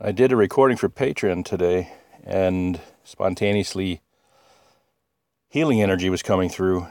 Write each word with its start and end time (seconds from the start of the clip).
I 0.00 0.10
did 0.10 0.32
a 0.32 0.36
recording 0.36 0.76
for 0.76 0.88
Patreon 0.88 1.44
today, 1.44 1.92
and 2.24 2.80
spontaneously, 3.04 4.00
healing 5.48 5.80
energy 5.80 6.10
was 6.10 6.20
coming 6.20 6.48
through, 6.48 6.88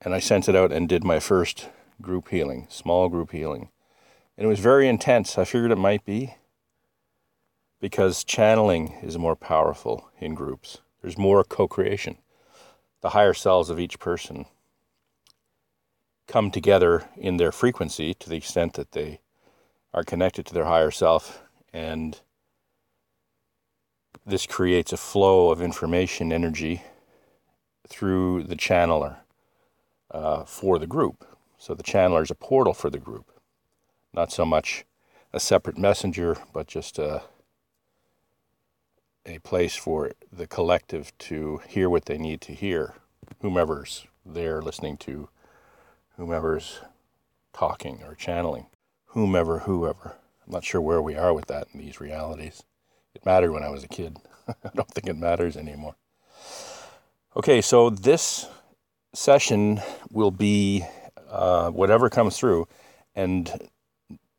and 0.00 0.12
I 0.12 0.18
sent 0.18 0.48
it 0.48 0.56
out 0.56 0.72
and 0.72 0.88
did 0.88 1.04
my 1.04 1.20
first 1.20 1.68
group 2.02 2.30
healing, 2.30 2.66
small 2.68 3.08
group 3.08 3.30
healing. 3.30 3.68
And 4.36 4.44
it 4.44 4.48
was 4.48 4.58
very 4.58 4.88
intense. 4.88 5.38
I 5.38 5.44
figured 5.44 5.70
it 5.70 5.78
might 5.78 6.04
be 6.04 6.34
because 7.80 8.24
channeling 8.24 8.98
is 9.04 9.16
more 9.16 9.36
powerful 9.36 10.10
in 10.18 10.34
groups. 10.34 10.78
There's 11.02 11.16
more 11.16 11.44
co 11.44 11.68
creation. 11.68 12.18
The 13.02 13.10
higher 13.10 13.34
selves 13.34 13.70
of 13.70 13.78
each 13.78 14.00
person 14.00 14.46
come 16.26 16.50
together 16.50 17.08
in 17.16 17.36
their 17.36 17.52
frequency 17.52 18.14
to 18.14 18.28
the 18.28 18.36
extent 18.36 18.72
that 18.72 18.90
they 18.92 19.20
are 19.94 20.02
connected 20.02 20.44
to 20.46 20.54
their 20.54 20.64
higher 20.64 20.90
self 20.90 21.45
and 21.76 22.20
this 24.24 24.46
creates 24.46 24.94
a 24.94 24.96
flow 24.96 25.50
of 25.50 25.60
information 25.60 26.32
energy 26.32 26.82
through 27.86 28.44
the 28.44 28.56
channeler 28.56 29.16
uh, 30.10 30.42
for 30.44 30.78
the 30.78 30.86
group. 30.86 31.26
So 31.58 31.74
the 31.74 31.82
channeler 31.82 32.22
is 32.22 32.30
a 32.30 32.34
portal 32.34 32.72
for 32.72 32.88
the 32.88 32.98
group, 32.98 33.30
not 34.14 34.32
so 34.32 34.46
much 34.46 34.86
a 35.34 35.38
separate 35.38 35.76
messenger, 35.76 36.38
but 36.54 36.66
just 36.66 36.98
a, 36.98 37.24
a 39.26 39.38
place 39.40 39.76
for 39.76 40.12
the 40.32 40.46
collective 40.46 41.12
to 41.18 41.60
hear 41.68 41.90
what 41.90 42.06
they 42.06 42.16
need 42.16 42.40
to 42.42 42.52
hear, 42.52 42.94
whomever's 43.42 44.06
there 44.24 44.62
listening 44.62 44.96
to 44.96 45.28
whomever's 46.16 46.80
talking 47.52 48.02
or 48.02 48.14
channeling, 48.14 48.66
whomever, 49.08 49.60
whoever. 49.60 50.16
I'm 50.46 50.52
not 50.52 50.64
sure 50.64 50.80
where 50.80 51.02
we 51.02 51.16
are 51.16 51.34
with 51.34 51.46
that 51.46 51.68
in 51.72 51.80
these 51.80 52.00
realities. 52.00 52.62
It 53.14 53.26
mattered 53.26 53.52
when 53.52 53.64
I 53.64 53.70
was 53.70 53.82
a 53.82 53.88
kid. 53.88 54.18
I 54.48 54.70
don't 54.74 54.90
think 54.90 55.08
it 55.08 55.16
matters 55.16 55.56
anymore. 55.56 55.96
Okay, 57.36 57.60
so 57.60 57.90
this 57.90 58.46
session 59.12 59.80
will 60.10 60.30
be 60.30 60.84
uh, 61.28 61.70
whatever 61.70 62.08
comes 62.08 62.38
through 62.38 62.68
and 63.14 63.68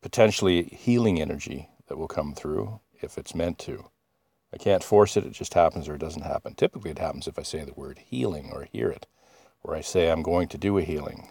potentially 0.00 0.64
healing 0.64 1.20
energy 1.20 1.68
that 1.88 1.98
will 1.98 2.08
come 2.08 2.34
through 2.34 2.80
if 3.02 3.18
it's 3.18 3.34
meant 3.34 3.58
to. 3.58 3.90
I 4.52 4.56
can't 4.56 4.82
force 4.82 5.16
it, 5.16 5.26
it 5.26 5.32
just 5.32 5.54
happens 5.54 5.88
or 5.88 5.94
it 5.94 6.00
doesn't 6.00 6.22
happen. 6.22 6.54
Typically, 6.54 6.90
it 6.90 6.98
happens 6.98 7.28
if 7.28 7.38
I 7.38 7.42
say 7.42 7.64
the 7.64 7.74
word 7.74 7.98
healing 7.98 8.50
or 8.52 8.66
hear 8.72 8.88
it, 8.88 9.06
or 9.62 9.74
I 9.74 9.82
say 9.82 10.10
I'm 10.10 10.22
going 10.22 10.48
to 10.48 10.58
do 10.58 10.78
a 10.78 10.82
healing 10.82 11.28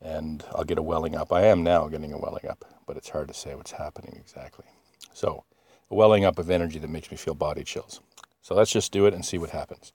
and 0.00 0.44
I'll 0.54 0.64
get 0.64 0.78
a 0.78 0.82
welling 0.82 1.14
up. 1.14 1.32
I 1.32 1.42
am 1.46 1.62
now 1.62 1.88
getting 1.88 2.12
a 2.12 2.18
welling 2.18 2.46
up, 2.48 2.64
but 2.90 2.96
it's 2.96 3.10
hard 3.10 3.28
to 3.28 3.34
say 3.34 3.54
what's 3.54 3.70
happening 3.70 4.16
exactly. 4.18 4.64
So, 5.12 5.44
a 5.92 5.94
welling 5.94 6.24
up 6.24 6.40
of 6.40 6.50
energy 6.50 6.80
that 6.80 6.90
makes 6.90 7.08
me 7.12 7.16
feel 7.16 7.34
body 7.34 7.62
chills. 7.62 8.00
So, 8.42 8.56
let's 8.56 8.72
just 8.72 8.90
do 8.90 9.06
it 9.06 9.14
and 9.14 9.24
see 9.24 9.38
what 9.38 9.50
happens. 9.50 9.92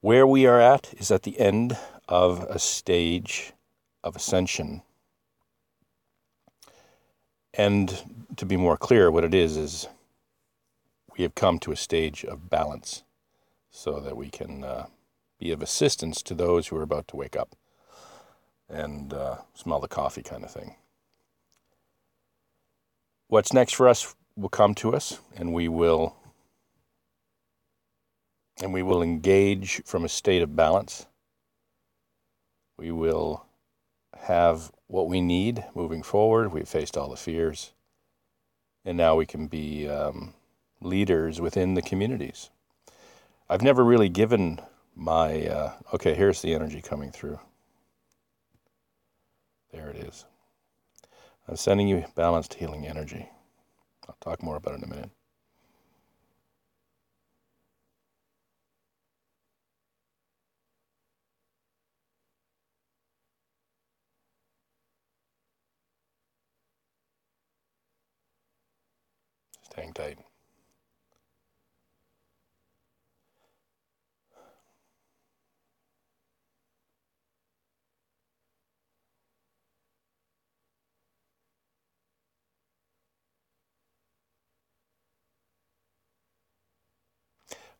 Where 0.00 0.28
we 0.28 0.46
are 0.46 0.60
at 0.60 0.94
is 0.96 1.10
at 1.10 1.24
the 1.24 1.40
end 1.40 1.76
of 2.08 2.44
a 2.44 2.60
stage 2.60 3.52
of 4.04 4.14
ascension. 4.14 4.82
And 7.52 8.28
to 8.36 8.46
be 8.46 8.56
more 8.56 8.76
clear, 8.76 9.10
what 9.10 9.24
it 9.24 9.34
is 9.34 9.56
is 9.56 9.88
we 11.18 11.24
have 11.24 11.34
come 11.34 11.58
to 11.58 11.72
a 11.72 11.76
stage 11.76 12.24
of 12.24 12.48
balance 12.48 13.02
so 13.72 13.98
that 13.98 14.16
we 14.16 14.30
can 14.30 14.62
uh, 14.62 14.86
be 15.40 15.50
of 15.50 15.62
assistance 15.62 16.22
to 16.22 16.32
those 16.32 16.68
who 16.68 16.76
are 16.76 16.82
about 16.82 17.08
to 17.08 17.16
wake 17.16 17.34
up 17.34 17.56
and 18.68 19.12
uh, 19.12 19.38
smell 19.54 19.80
the 19.80 19.88
coffee 19.88 20.22
kind 20.22 20.44
of 20.44 20.52
thing. 20.52 20.76
What's 23.34 23.52
next 23.52 23.72
for 23.72 23.88
us 23.88 24.14
will 24.36 24.48
come 24.48 24.76
to 24.76 24.94
us, 24.94 25.18
and 25.34 25.52
we 25.52 25.66
will 25.66 26.14
and 28.62 28.72
we 28.72 28.80
will 28.80 29.02
engage 29.02 29.82
from 29.84 30.04
a 30.04 30.08
state 30.08 30.40
of 30.40 30.54
balance. 30.54 31.06
We 32.78 32.92
will 32.92 33.44
have 34.16 34.70
what 34.86 35.08
we 35.08 35.20
need 35.20 35.64
moving 35.74 36.04
forward. 36.04 36.52
We've 36.52 36.68
faced 36.68 36.96
all 36.96 37.08
the 37.08 37.16
fears, 37.16 37.72
and 38.84 38.96
now 38.96 39.16
we 39.16 39.26
can 39.26 39.48
be 39.48 39.88
um, 39.88 40.34
leaders 40.80 41.40
within 41.40 41.74
the 41.74 41.82
communities. 41.82 42.50
I've 43.50 43.62
never 43.62 43.82
really 43.82 44.08
given 44.08 44.60
my 44.94 45.48
uh, 45.48 45.72
okay. 45.92 46.14
Here's 46.14 46.40
the 46.40 46.54
energy 46.54 46.80
coming 46.80 47.10
through. 47.10 47.40
There 49.72 49.88
it 49.88 49.96
is. 49.96 50.24
I'm 51.46 51.56
sending 51.56 51.88
you 51.88 52.04
balanced 52.14 52.54
healing 52.54 52.86
energy. 52.86 53.28
I'll 54.08 54.16
talk 54.20 54.42
more 54.42 54.56
about 54.56 54.74
it 54.74 54.78
in 54.78 54.84
a 54.84 54.86
minute. 54.86 55.10
Staying 69.62 69.92
tight. 69.94 70.18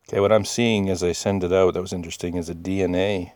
Okay, 0.06 0.20
what 0.20 0.32
I'm 0.32 0.44
seeing 0.44 0.90
as 0.90 1.02
I 1.02 1.12
send 1.12 1.44
it 1.44 1.52
out, 1.52 1.72
that 1.72 1.80
was 1.80 1.94
interesting, 1.94 2.36
is 2.36 2.50
a 2.50 2.54
DNA. 2.54 3.32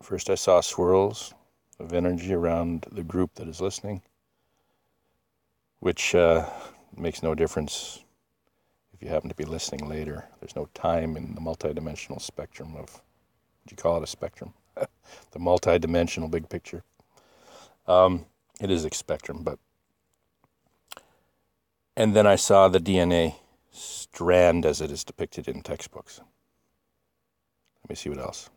First, 0.00 0.30
I 0.30 0.36
saw 0.36 0.62
swirls 0.62 1.34
of 1.78 1.92
energy 1.92 2.32
around 2.32 2.86
the 2.90 3.02
group 3.02 3.34
that 3.34 3.46
is 3.46 3.60
listening, 3.60 4.00
which 5.80 6.14
uh, 6.14 6.48
makes 6.96 7.22
no 7.22 7.34
difference 7.34 8.04
if 8.94 9.02
you 9.02 9.08
happen 9.08 9.28
to 9.28 9.34
be 9.34 9.44
listening 9.44 9.86
later. 9.86 10.24
There's 10.40 10.56
no 10.56 10.70
time 10.72 11.18
in 11.18 11.34
the 11.34 11.40
multidimensional 11.42 12.20
spectrum 12.20 12.74
of, 12.74 13.02
would 13.64 13.70
you 13.70 13.76
call 13.76 13.98
it 13.98 14.02
a 14.02 14.06
spectrum? 14.06 14.54
the 14.76 15.38
multidimensional 15.38 16.30
big 16.30 16.48
picture. 16.48 16.84
Um, 17.86 18.24
it 18.62 18.70
is 18.70 18.86
a 18.86 18.94
spectrum, 18.94 19.42
but. 19.42 19.58
And 21.94 22.16
then 22.16 22.26
I 22.26 22.36
saw 22.36 22.68
the 22.68 22.80
DNA 22.80 23.34
strand 23.76 24.64
as 24.64 24.80
it 24.80 24.90
is 24.90 25.04
depicted 25.04 25.48
in 25.48 25.62
textbooks. 25.62 26.20
Let 27.82 27.90
me 27.90 27.94
see 27.94 28.08
what 28.08 28.18
else. 28.18 28.50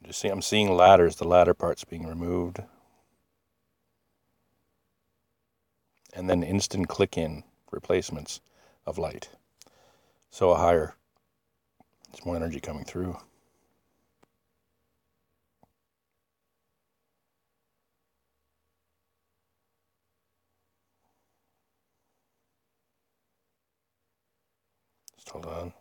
I'm 0.00 0.08
just 0.08 0.20
seeing, 0.20 0.32
I'm 0.32 0.42
seeing 0.42 0.72
ladders, 0.72 1.16
the 1.16 1.26
ladder 1.26 1.54
parts 1.54 1.84
being 1.84 2.06
removed. 2.06 2.60
And 6.14 6.28
then 6.28 6.42
instant 6.42 6.88
click 6.88 7.16
in 7.16 7.44
replacements 7.70 8.40
of 8.84 8.98
light. 8.98 9.30
So 10.30 10.50
a 10.50 10.56
higher, 10.56 10.94
it's 12.12 12.24
more 12.24 12.36
energy 12.36 12.60
coming 12.60 12.84
through. 12.84 13.16
Hold 25.32 25.46
on. 25.46 25.72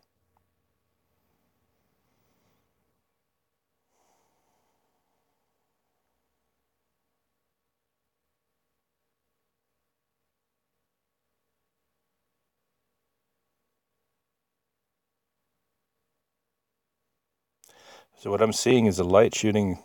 So 18.18 18.30
what 18.30 18.42
I'm 18.42 18.54
seeing 18.54 18.86
is 18.86 19.00
a 19.00 19.04
light 19.04 19.34
shooting, 19.34 19.80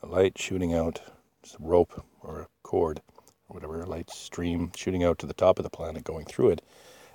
a 0.00 0.06
light 0.06 0.38
shooting 0.38 0.72
out, 0.72 1.02
a 1.44 1.56
rope 1.58 2.04
or 2.20 2.42
a 2.42 2.46
cord 2.62 3.02
or 3.48 3.54
whatever, 3.54 3.82
a 3.82 3.86
light 3.86 4.10
stream 4.10 4.70
shooting 4.76 5.02
out 5.02 5.18
to 5.18 5.26
the 5.26 5.34
top 5.34 5.58
of 5.58 5.64
the 5.64 5.70
planet, 5.70 6.04
going 6.04 6.24
through 6.24 6.50
it, 6.50 6.62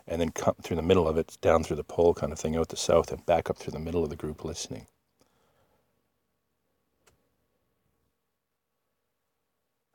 and 0.07 0.21
then 0.21 0.31
come 0.31 0.55
through 0.61 0.77
the 0.77 0.81
middle 0.81 1.07
of 1.07 1.17
it, 1.17 1.37
down 1.41 1.63
through 1.63 1.77
the 1.77 1.83
pole 1.83 2.13
kind 2.13 2.31
of 2.33 2.39
thing, 2.39 2.55
out 2.55 2.69
the 2.69 2.77
south, 2.77 3.11
and 3.11 3.25
back 3.25 3.49
up 3.49 3.57
through 3.57 3.73
the 3.73 3.79
middle 3.79 4.03
of 4.03 4.09
the 4.09 4.15
group 4.15 4.45
listening. 4.45 4.87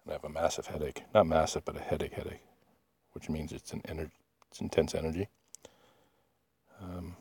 And 0.05 0.11
I 0.11 0.15
have 0.15 0.25
a 0.25 0.29
massive 0.29 0.67
headache. 0.67 1.03
Not 1.15 1.27
massive, 1.27 1.65
but 1.65 1.77
a 1.77 1.81
headache 1.81 2.15
headache, 2.15 2.45
which 3.13 3.29
means 3.31 3.53
it's 3.53 3.73
an 3.73 3.83
ener- 3.89 4.11
it's 4.51 4.61
intense 4.61 4.95
energy. 4.95 5.29
Um, 6.81 7.17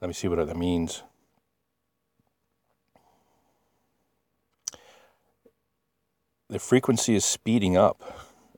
Let 0.00 0.08
me 0.08 0.14
see 0.14 0.28
what 0.28 0.44
that 0.46 0.56
means. 0.56 1.02
The 6.48 6.58
frequency 6.60 7.16
is 7.16 7.24
speeding 7.24 7.76
up. 7.76 8.02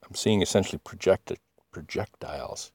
I'm 0.07 0.15
seeing 0.15 0.43
essentially 0.43 0.81
projected 0.85 1.39
projectiles 1.73 2.73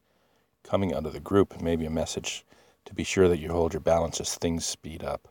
coming 0.66 0.94
out 0.94 1.06
of 1.06 1.14
the 1.14 1.20
group, 1.20 1.62
maybe 1.62 1.86
a 1.86 1.90
message 1.90 2.44
to 2.86 2.94
be 2.94 3.04
sure 3.04 3.28
that 3.30 3.40
you 3.40 3.50
hold 3.50 3.74
your 3.74 3.80
balance 3.80 4.20
as 4.20 4.36
things 4.36 4.66
speed 4.66 5.04
up. 5.04 5.28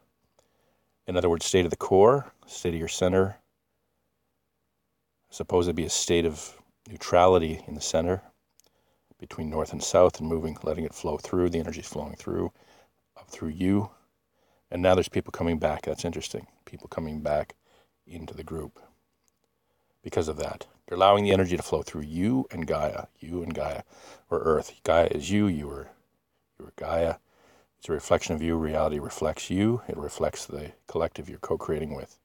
In 1.06 1.16
other 1.16 1.28
words, 1.28 1.44
state 1.44 1.64
of 1.64 1.70
the 1.70 1.76
core, 1.76 2.32
state 2.46 2.72
of 2.74 2.78
your 2.78 2.88
center. 2.88 3.36
Suppose 5.30 5.68
it 5.68 5.76
be 5.76 5.84
a 5.84 5.90
state 5.90 6.24
of 6.24 6.54
neutrality 6.88 7.62
in 7.66 7.74
the 7.74 7.80
center 7.80 8.22
between 9.18 9.50
north 9.50 9.72
and 9.72 9.82
south 9.82 10.20
and 10.20 10.28
moving, 10.28 10.56
letting 10.62 10.84
it 10.84 10.94
flow 10.94 11.18
through. 11.18 11.50
The 11.50 11.58
energy 11.58 11.82
flowing 11.82 12.14
through, 12.14 12.52
up 13.18 13.28
through 13.28 13.50
you. 13.50 13.90
And 14.70 14.82
now 14.82 14.94
there's 14.94 15.08
people 15.08 15.32
coming 15.32 15.58
back. 15.58 15.82
That's 15.82 16.04
interesting. 16.04 16.46
People 16.64 16.88
coming 16.88 17.20
back 17.20 17.54
into 18.06 18.34
the 18.34 18.44
group 18.44 18.78
because 20.02 20.28
of 20.28 20.36
that. 20.36 20.66
You're 20.88 20.96
allowing 20.96 21.24
the 21.24 21.32
energy 21.32 21.56
to 21.56 21.62
flow 21.62 21.82
through 21.82 22.02
you 22.02 22.46
and 22.50 22.66
Gaia, 22.66 23.06
you 23.18 23.42
and 23.42 23.54
Gaia, 23.54 23.82
or 24.30 24.40
Earth. 24.40 24.74
Gaia 24.84 25.06
is 25.06 25.30
you, 25.30 25.46
you 25.46 25.70
are, 25.70 25.88
you 26.58 26.66
are 26.66 26.72
Gaia. 26.76 27.16
It's 27.78 27.88
a 27.88 27.92
reflection 27.92 28.34
of 28.34 28.42
you. 28.42 28.56
Reality 28.56 28.98
reflects 28.98 29.48
you. 29.48 29.80
It 29.88 29.96
reflects 29.96 30.44
the 30.44 30.72
collective 30.86 31.28
you're 31.28 31.38
co-creating 31.38 31.94
with, 31.94 32.18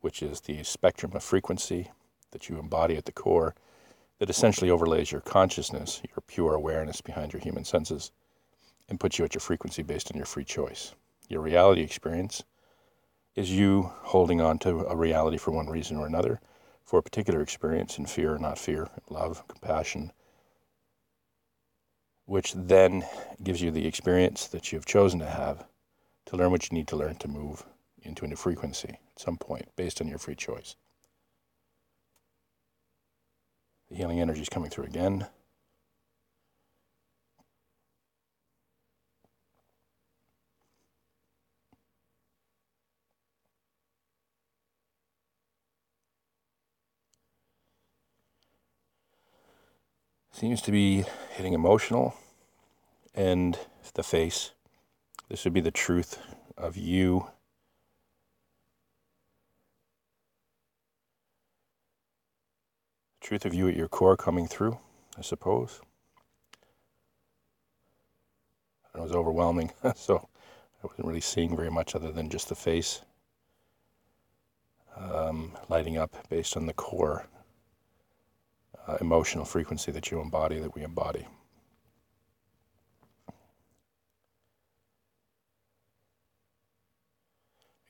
which 0.00 0.22
is 0.22 0.40
the 0.42 0.62
spectrum 0.62 1.12
of 1.14 1.24
frequency 1.24 1.90
that 2.30 2.48
you 2.48 2.58
embody 2.58 2.96
at 2.96 3.06
the 3.06 3.12
core 3.12 3.56
that 4.20 4.30
essentially 4.30 4.70
overlays 4.70 5.10
your 5.10 5.20
consciousness, 5.20 6.00
your 6.04 6.22
pure 6.28 6.54
awareness 6.54 7.00
behind 7.00 7.32
your 7.32 7.40
human 7.40 7.64
senses, 7.64 8.12
and 8.88 9.00
puts 9.00 9.18
you 9.18 9.24
at 9.24 9.34
your 9.34 9.40
frequency 9.40 9.82
based 9.82 10.12
on 10.12 10.16
your 10.16 10.26
free 10.26 10.44
choice. 10.44 10.94
Your 11.28 11.42
reality 11.42 11.82
experience 11.82 12.44
is 13.34 13.50
you 13.50 13.90
holding 14.02 14.40
on 14.40 14.58
to 14.60 14.86
a 14.86 14.94
reality 14.94 15.38
for 15.38 15.50
one 15.50 15.68
reason 15.68 15.96
or 15.96 16.06
another 16.06 16.40
for 16.84 16.98
a 16.98 17.02
particular 17.02 17.40
experience 17.40 17.98
in 17.98 18.06
fear, 18.06 18.38
not 18.38 18.58
fear, 18.58 18.88
love, 19.08 19.46
compassion, 19.48 20.12
which 22.26 22.52
then 22.54 23.04
gives 23.42 23.60
you 23.60 23.70
the 23.70 23.86
experience 23.86 24.46
that 24.46 24.72
you've 24.72 24.86
chosen 24.86 25.18
to 25.18 25.26
have 25.26 25.64
to 26.26 26.36
learn 26.36 26.50
what 26.50 26.70
you 26.70 26.76
need 26.76 26.88
to 26.88 26.96
learn 26.96 27.16
to 27.16 27.28
move 27.28 27.64
into 28.02 28.24
a 28.24 28.28
new 28.28 28.36
frequency 28.36 28.90
at 28.90 29.18
some 29.18 29.36
point 29.36 29.68
based 29.76 30.00
on 30.00 30.08
your 30.08 30.18
free 30.18 30.34
choice. 30.34 30.76
The 33.90 33.96
healing 33.96 34.20
energy 34.20 34.42
is 34.42 34.48
coming 34.48 34.70
through 34.70 34.84
again. 34.84 35.26
Seems 50.44 50.60
to 50.60 50.70
be 50.72 51.06
hitting 51.30 51.54
emotional 51.54 52.14
and 53.14 53.58
the 53.94 54.02
face. 54.02 54.50
This 55.30 55.42
would 55.44 55.54
be 55.54 55.62
the 55.62 55.70
truth 55.70 56.18
of 56.58 56.76
you. 56.76 57.28
The 63.22 63.26
truth 63.26 63.46
of 63.46 63.54
you 63.54 63.68
at 63.68 63.74
your 63.74 63.88
core 63.88 64.18
coming 64.18 64.46
through, 64.46 64.76
I 65.16 65.22
suppose. 65.22 65.80
It 68.94 69.00
was 69.00 69.12
overwhelming, 69.12 69.72
so 69.96 70.28
I 70.82 70.86
wasn't 70.86 71.08
really 71.08 71.22
seeing 71.22 71.56
very 71.56 71.70
much 71.70 71.94
other 71.94 72.12
than 72.12 72.28
just 72.28 72.50
the 72.50 72.54
face 72.54 73.00
um, 74.94 75.52
lighting 75.70 75.96
up 75.96 76.28
based 76.28 76.54
on 76.54 76.66
the 76.66 76.74
core 76.74 77.24
uh, 78.86 78.96
emotional 79.00 79.44
frequency 79.44 79.92
that 79.92 80.10
you 80.10 80.20
embody, 80.20 80.58
that 80.58 80.74
we 80.74 80.82
embody. 80.82 81.26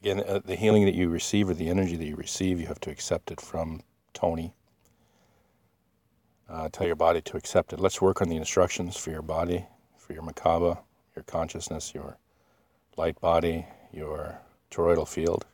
Again, 0.03 0.23
uh, 0.29 0.41
the 0.45 0.55
healing 0.55 0.85
that 0.85 0.95
you 0.95 1.09
receive 1.09 1.49
or 1.49 1.55
the 1.55 1.69
energy 1.69 1.97
that 1.97 2.05
you 2.05 2.17
receive, 2.17 2.61
you 2.61 2.67
have 2.67 2.81
to 2.81 2.91
accept 2.91 3.31
it 3.31 3.41
from 3.41 3.81
Tony. 4.13 4.53
Uh, 6.47 6.69
tell 6.71 6.87
your 6.87 6.97
body 6.97 7.23
to 7.23 7.39
accept 7.39 7.73
it. 7.73 7.81
Let's 7.81 8.03
work 8.03 8.21
on 8.21 8.29
the 8.29 8.37
instructions 8.37 8.99
for 8.99 9.11
your 9.11 9.23
body, 9.23 9.65
for 9.97 10.13
your 10.13 10.23
Merkaba, 10.23 10.79
your 11.17 11.23
consciousness, 11.23 11.95
your 11.95 12.19
light 12.99 13.19
body, 13.21 13.65
your 13.93 14.39
toroidal 14.71 15.09
field 15.09 15.47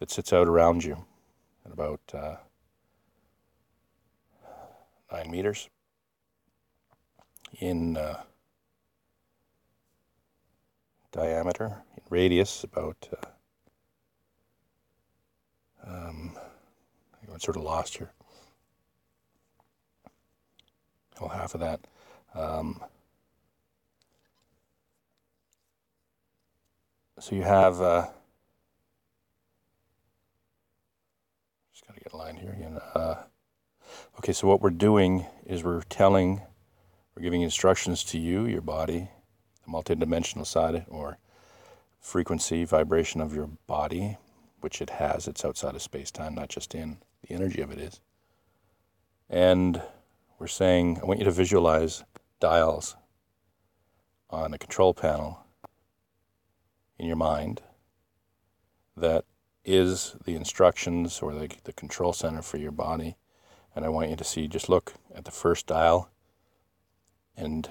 that 0.00 0.10
sits 0.10 0.32
out 0.32 0.48
around 0.48 0.84
you 0.84 1.04
at 1.64 1.72
about 1.72 2.00
uh, 2.12 2.36
nine 5.12 5.30
meters 5.30 5.68
in 7.60 7.96
uh, 7.96 8.22
diameter, 11.12 11.82
in 11.96 12.02
radius 12.08 12.64
about. 12.64 13.08
Uh, 13.12 13.26
um, 15.86 16.38
I 17.22 17.26
got 17.26 17.42
sort 17.42 17.56
of 17.56 17.62
lost 17.62 17.98
here. 17.98 18.12
Well, 21.20 21.28
half 21.28 21.54
of 21.54 21.60
that. 21.60 21.80
Um, 22.34 22.82
so 27.18 27.36
you 27.36 27.42
have. 27.42 27.80
Uh, 27.80 28.06
just 31.72 31.86
got 31.86 31.94
to 31.94 32.00
get 32.00 32.12
a 32.12 32.16
line 32.16 32.36
here 32.36 32.52
again. 32.52 32.78
Uh, 32.94 33.14
Okay, 34.18 34.32
so 34.32 34.46
what 34.46 34.60
we're 34.60 34.70
doing 34.70 35.24
is 35.46 35.64
we're 35.64 35.82
telling, 35.82 36.42
we're 37.16 37.22
giving 37.22 37.40
instructions 37.40 38.04
to 38.04 38.18
you, 38.18 38.44
your 38.44 38.60
body, 38.60 39.08
the 39.64 39.72
multidimensional 39.72 40.46
side 40.46 40.84
or 40.88 41.18
frequency, 41.98 42.64
vibration 42.64 43.22
of 43.22 43.34
your 43.34 43.48
body, 43.66 44.18
which 44.60 44.82
it 44.82 44.90
has. 44.90 45.26
It's 45.26 45.44
outside 45.46 45.74
of 45.74 45.82
space 45.82 46.10
time, 46.10 46.34
not 46.34 46.50
just 46.50 46.74
in. 46.74 46.98
The 47.26 47.34
energy 47.34 47.62
of 47.62 47.70
it 47.72 47.78
is. 47.78 48.00
And 49.30 49.80
we're 50.38 50.46
saying, 50.46 51.00
I 51.02 51.06
want 51.06 51.18
you 51.18 51.24
to 51.24 51.30
visualize 51.30 52.04
dials 52.38 52.96
on 54.28 54.52
a 54.52 54.58
control 54.58 54.92
panel 54.92 55.40
in 56.98 57.06
your 57.06 57.16
mind 57.16 57.62
that 58.94 59.24
is 59.64 60.16
the 60.26 60.34
instructions 60.34 61.20
or 61.20 61.32
the, 61.32 61.50
the 61.64 61.72
control 61.72 62.12
center 62.12 62.42
for 62.42 62.58
your 62.58 62.72
body 62.72 63.16
and 63.74 63.84
I 63.84 63.88
want 63.88 64.10
you 64.10 64.16
to 64.16 64.24
see, 64.24 64.48
just 64.48 64.68
look 64.68 64.94
at 65.14 65.24
the 65.24 65.30
first 65.30 65.66
dial 65.66 66.10
and 67.36 67.68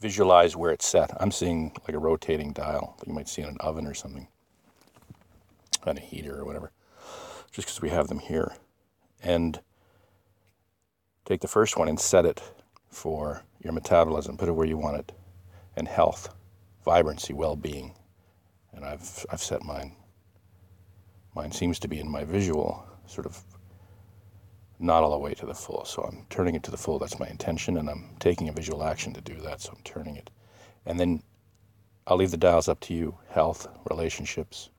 visualize 0.00 0.56
where 0.56 0.72
it's 0.72 0.86
set. 0.86 1.10
I'm 1.20 1.30
seeing 1.30 1.72
like 1.86 1.94
a 1.94 1.98
rotating 1.98 2.52
dial 2.52 2.96
that 2.98 3.08
you 3.08 3.14
might 3.14 3.28
see 3.28 3.42
in 3.42 3.48
an 3.48 3.56
oven 3.60 3.86
or 3.86 3.94
something, 3.94 4.28
on 5.86 5.96
a 5.96 6.00
heater 6.00 6.38
or 6.38 6.44
whatever, 6.44 6.72
just 7.52 7.68
because 7.68 7.82
we 7.82 7.90
have 7.90 8.08
them 8.08 8.18
here. 8.18 8.54
And 9.22 9.60
take 11.24 11.40
the 11.40 11.48
first 11.48 11.76
one 11.76 11.88
and 11.88 11.98
set 11.98 12.24
it 12.24 12.42
for 12.88 13.42
your 13.62 13.72
metabolism, 13.72 14.36
put 14.36 14.48
it 14.48 14.52
where 14.52 14.66
you 14.66 14.78
want 14.78 14.98
it, 14.98 15.12
and 15.76 15.88
health, 15.88 16.34
vibrancy, 16.84 17.32
well 17.32 17.56
being. 17.56 17.94
And 18.72 18.84
I've, 18.84 19.26
I've 19.30 19.42
set 19.42 19.64
mine. 19.64 19.96
Mine 21.34 21.52
seems 21.52 21.78
to 21.80 21.88
be 21.88 21.98
in 22.00 22.08
my 22.08 22.24
visual 22.24 22.84
sort 23.08 23.26
of 23.26 23.42
not 24.78 25.02
all 25.02 25.10
the 25.10 25.18
way 25.18 25.34
to 25.34 25.46
the 25.46 25.54
full. 25.54 25.84
So 25.84 26.02
I'm 26.02 26.26
turning 26.30 26.54
it 26.54 26.62
to 26.64 26.70
the 26.70 26.76
full. 26.76 26.98
That's 26.98 27.18
my 27.18 27.26
intention, 27.26 27.76
and 27.78 27.88
I'm 27.88 28.16
taking 28.20 28.48
a 28.48 28.52
visual 28.52 28.84
action 28.84 29.12
to 29.14 29.20
do 29.20 29.34
that. 29.40 29.60
So 29.60 29.72
I'm 29.72 29.82
turning 29.82 30.16
it. 30.16 30.30
And 30.86 30.98
then 30.98 31.22
I'll 32.06 32.16
leave 32.16 32.30
the 32.30 32.36
dials 32.36 32.68
up 32.68 32.80
to 32.80 32.94
you 32.94 33.18
health, 33.30 33.66
relationships, 33.90 34.70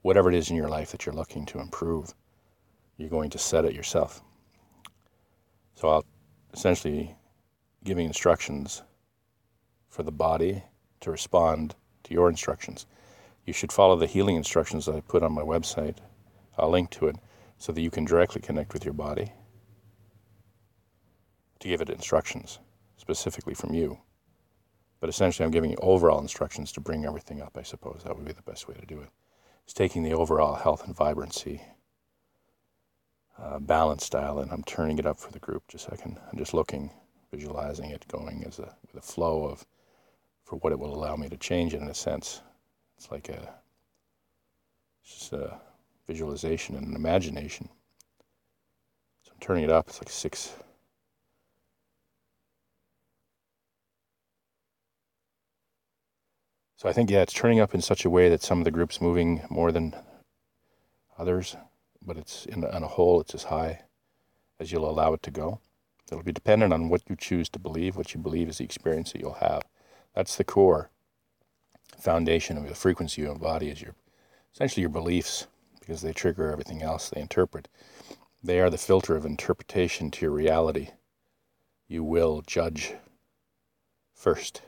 whatever 0.00 0.28
it 0.28 0.34
is 0.34 0.50
in 0.50 0.56
your 0.56 0.68
life 0.68 0.90
that 0.90 1.04
you're 1.06 1.14
looking 1.14 1.46
to 1.46 1.60
improve. 1.60 2.14
You're 2.96 3.10
going 3.10 3.30
to 3.30 3.38
set 3.38 3.64
it 3.64 3.74
yourself. 3.74 4.22
So 5.74 5.88
I'll 5.88 6.04
essentially 6.52 7.16
giving 7.84 8.06
instructions 8.06 8.82
for 9.88 10.02
the 10.02 10.12
body 10.12 10.62
to 11.00 11.10
respond 11.10 11.74
to 12.04 12.14
your 12.14 12.28
instructions. 12.28 12.86
You 13.44 13.52
should 13.52 13.72
follow 13.72 13.96
the 13.96 14.06
healing 14.06 14.36
instructions 14.36 14.86
that 14.86 14.94
I 14.94 15.00
put 15.00 15.22
on 15.22 15.32
my 15.32 15.42
website. 15.42 15.96
I'll 16.56 16.70
link 16.70 16.90
to 16.90 17.08
it 17.08 17.16
so 17.62 17.70
that 17.70 17.80
you 17.80 17.92
can 17.92 18.04
directly 18.04 18.40
connect 18.40 18.72
with 18.72 18.84
your 18.84 18.92
body 18.92 19.32
to 21.60 21.68
give 21.68 21.80
it 21.80 21.88
instructions 21.88 22.58
specifically 22.96 23.54
from 23.54 23.72
you. 23.72 24.00
But 24.98 25.08
essentially, 25.08 25.44
I'm 25.44 25.52
giving 25.52 25.70
you 25.70 25.76
overall 25.80 26.20
instructions 26.20 26.72
to 26.72 26.80
bring 26.80 27.04
everything 27.04 27.40
up, 27.40 27.56
I 27.56 27.62
suppose. 27.62 28.02
That 28.02 28.16
would 28.16 28.26
be 28.26 28.32
the 28.32 28.42
best 28.42 28.66
way 28.66 28.74
to 28.74 28.84
do 28.84 28.98
it. 28.98 29.10
It's 29.62 29.74
taking 29.74 30.02
the 30.02 30.12
overall 30.12 30.56
health 30.56 30.84
and 30.84 30.96
vibrancy 30.96 31.62
uh, 33.38 33.60
balance 33.60 34.04
style 34.04 34.40
and 34.40 34.50
I'm 34.50 34.64
turning 34.64 34.98
it 34.98 35.06
up 35.06 35.20
for 35.20 35.30
the 35.30 35.38
group 35.38 35.62
just 35.68 35.86
a 35.86 35.90
second. 35.92 36.18
I'm 36.32 36.38
just 36.38 36.54
looking 36.54 36.90
visualizing 37.30 37.90
it 37.90 38.08
going 38.08 38.42
as 38.44 38.58
a 38.58 38.74
with 38.82 38.96
a 38.96 39.06
flow 39.06 39.44
of 39.44 39.64
for 40.42 40.56
what 40.56 40.72
it 40.72 40.80
will 40.80 40.92
allow 40.92 41.14
me 41.14 41.28
to 41.28 41.36
change 41.36 41.74
it 41.74 41.80
in 41.80 41.86
a 41.86 41.94
sense. 41.94 42.42
It's 42.98 43.08
like 43.12 43.28
a 43.28 43.54
it's 45.04 45.14
just 45.14 45.32
a 45.32 45.60
visualization 46.06 46.76
and 46.76 46.86
an 46.86 46.96
imagination. 46.96 47.68
So 49.24 49.32
I'm 49.32 49.40
turning 49.40 49.64
it 49.64 49.70
up. 49.70 49.88
It's 49.88 50.00
like 50.00 50.10
six. 50.10 50.52
So 56.76 56.88
I 56.88 56.92
think 56.92 57.10
yeah, 57.10 57.22
it's 57.22 57.32
turning 57.32 57.60
up 57.60 57.74
in 57.74 57.80
such 57.80 58.04
a 58.04 58.10
way 58.10 58.28
that 58.28 58.42
some 58.42 58.58
of 58.58 58.64
the 58.64 58.72
groups 58.72 59.00
moving 59.00 59.42
more 59.48 59.70
than 59.70 59.94
others, 61.16 61.54
but 62.04 62.16
it's 62.16 62.44
in 62.46 62.64
on 62.64 62.82
a 62.82 62.88
whole 62.88 63.20
it's 63.20 63.34
as 63.34 63.44
high 63.44 63.82
as 64.58 64.72
you'll 64.72 64.90
allow 64.90 65.12
it 65.12 65.22
to 65.22 65.30
go. 65.30 65.60
It'll 66.10 66.24
be 66.24 66.32
dependent 66.32 66.72
on 66.72 66.88
what 66.88 67.08
you 67.08 67.16
choose 67.16 67.48
to 67.50 67.58
believe. 67.58 67.96
What 67.96 68.14
you 68.14 68.20
believe 68.20 68.48
is 68.48 68.58
the 68.58 68.64
experience 68.64 69.12
that 69.12 69.20
you'll 69.20 69.34
have. 69.34 69.62
That's 70.14 70.36
the 70.36 70.44
core 70.44 70.90
foundation 71.98 72.56
of 72.58 72.68
the 72.68 72.74
frequency 72.74 73.22
you 73.22 73.30
embody 73.30 73.68
is 73.68 73.80
your 73.80 73.94
essentially 74.52 74.80
your 74.80 74.90
beliefs 74.90 75.46
because 75.82 76.00
they 76.00 76.12
trigger 76.12 76.50
everything 76.50 76.80
else 76.80 77.10
they 77.10 77.20
interpret. 77.20 77.68
They 78.42 78.60
are 78.60 78.70
the 78.70 78.78
filter 78.78 79.16
of 79.16 79.26
interpretation 79.26 80.10
to 80.12 80.26
your 80.26 80.30
reality. 80.30 80.90
You 81.88 82.04
will 82.04 82.42
judge 82.46 82.94
first, 84.14 84.62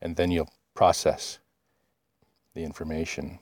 and 0.00 0.14
then 0.14 0.30
you'll 0.30 0.52
process 0.74 1.40
the 2.54 2.62
information, 2.62 3.40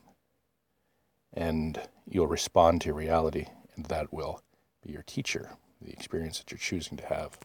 and 1.32 1.78
you'll 2.06 2.26
respond 2.26 2.80
to 2.82 2.94
reality, 2.94 3.46
and 3.76 3.84
that 3.86 4.12
will 4.12 4.42
be 4.82 4.92
your 4.92 5.02
teacher, 5.02 5.50
the 5.82 5.92
experience 5.92 6.38
that 6.38 6.50
you're 6.50 6.58
choosing 6.58 6.96
to 6.96 7.06
have. 7.06 7.38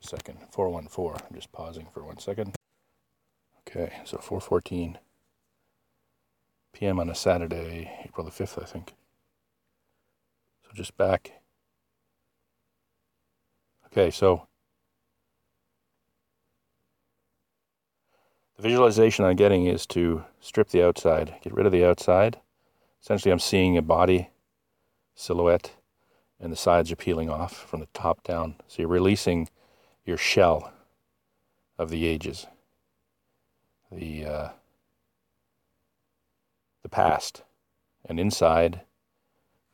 Just 0.00 0.14
a 0.14 0.16
second, 0.16 0.38
414. 0.50 1.26
I'm 1.28 1.34
just 1.34 1.52
pausing 1.52 1.86
for 1.92 2.02
one 2.02 2.18
second. 2.18 2.56
Okay, 3.68 3.92
so 4.04 4.16
414 4.16 4.98
p.m. 6.72 7.00
on 7.00 7.10
a 7.10 7.14
Saturday, 7.14 7.90
April 8.04 8.24
the 8.24 8.30
5th, 8.30 8.62
I 8.62 8.66
think. 8.66 8.94
So 10.62 10.70
just 10.74 10.96
back. 10.96 11.32
Okay, 13.86 14.10
so 14.10 14.46
the 18.56 18.62
visualization 18.62 19.24
I'm 19.24 19.36
getting 19.36 19.66
is 19.66 19.86
to 19.88 20.24
strip 20.40 20.68
the 20.68 20.84
outside, 20.84 21.34
get 21.42 21.52
rid 21.52 21.66
of 21.66 21.72
the 21.72 21.84
outside. 21.84 22.38
Essentially, 23.02 23.32
I'm 23.32 23.40
seeing 23.40 23.76
a 23.76 23.82
body 23.82 24.30
silhouette, 25.14 25.72
and 26.38 26.52
the 26.52 26.56
sides 26.56 26.92
are 26.92 26.96
peeling 26.96 27.28
off 27.28 27.56
from 27.56 27.80
the 27.80 27.88
top 27.92 28.22
down. 28.22 28.54
So 28.68 28.82
you're 28.82 28.88
releasing 28.88 29.48
your 30.04 30.16
shell 30.16 30.72
of 31.78 31.90
the 31.90 32.06
ages, 32.06 32.46
the 33.90 34.24
uh, 34.24 34.48
the 36.82 36.88
past, 36.88 37.42
and 38.04 38.18
inside 38.18 38.80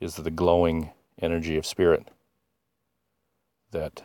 is 0.00 0.16
the 0.16 0.30
glowing 0.30 0.90
energy 1.20 1.56
of 1.56 1.64
spirit 1.64 2.08
that 3.70 4.02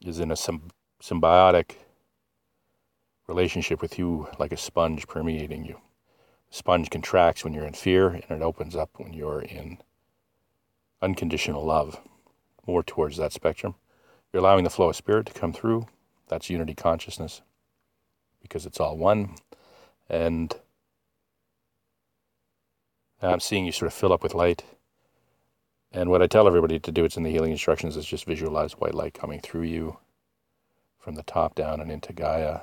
is 0.00 0.20
in 0.20 0.30
a 0.30 0.36
symbiotic 1.02 1.76
relationship 3.26 3.82
with 3.82 3.98
you 3.98 4.28
like 4.38 4.52
a 4.52 4.56
sponge 4.56 5.06
permeating 5.06 5.64
you. 5.64 5.80
The 6.50 6.56
sponge 6.56 6.90
contracts 6.90 7.44
when 7.44 7.52
you're 7.52 7.66
in 7.66 7.74
fear 7.74 8.08
and 8.08 8.30
it 8.30 8.42
opens 8.42 8.74
up 8.74 8.90
when 8.96 9.12
you're 9.12 9.42
in 9.42 9.78
unconditional 11.02 11.64
love, 11.64 12.00
more 12.66 12.82
towards 12.82 13.16
that 13.18 13.32
spectrum. 13.32 13.74
You're 14.32 14.40
allowing 14.40 14.64
the 14.64 14.70
flow 14.70 14.88
of 14.88 14.96
spirit 14.96 15.26
to 15.26 15.32
come 15.32 15.52
through. 15.52 15.86
That's 16.28 16.50
unity 16.50 16.74
consciousness 16.74 17.42
because 18.42 18.66
it's 18.66 18.80
all 18.80 18.96
one. 18.96 19.36
And 20.08 20.54
I'm 23.20 23.40
seeing 23.40 23.66
you 23.66 23.72
sort 23.72 23.88
of 23.88 23.94
fill 23.94 24.12
up 24.12 24.22
with 24.22 24.34
light. 24.34 24.64
And 25.90 26.10
what 26.10 26.22
I 26.22 26.26
tell 26.26 26.46
everybody 26.46 26.78
to 26.78 26.92
do, 26.92 27.04
it's 27.04 27.16
in 27.16 27.22
the 27.22 27.30
healing 27.30 27.50
instructions, 27.50 27.96
is 27.96 28.06
just 28.06 28.26
visualize 28.26 28.72
white 28.72 28.94
light 28.94 29.14
coming 29.14 29.40
through 29.40 29.62
you 29.62 29.98
from 30.98 31.14
the 31.14 31.22
top 31.22 31.54
down 31.54 31.80
and 31.80 31.90
into 31.90 32.12
Gaia. 32.12 32.60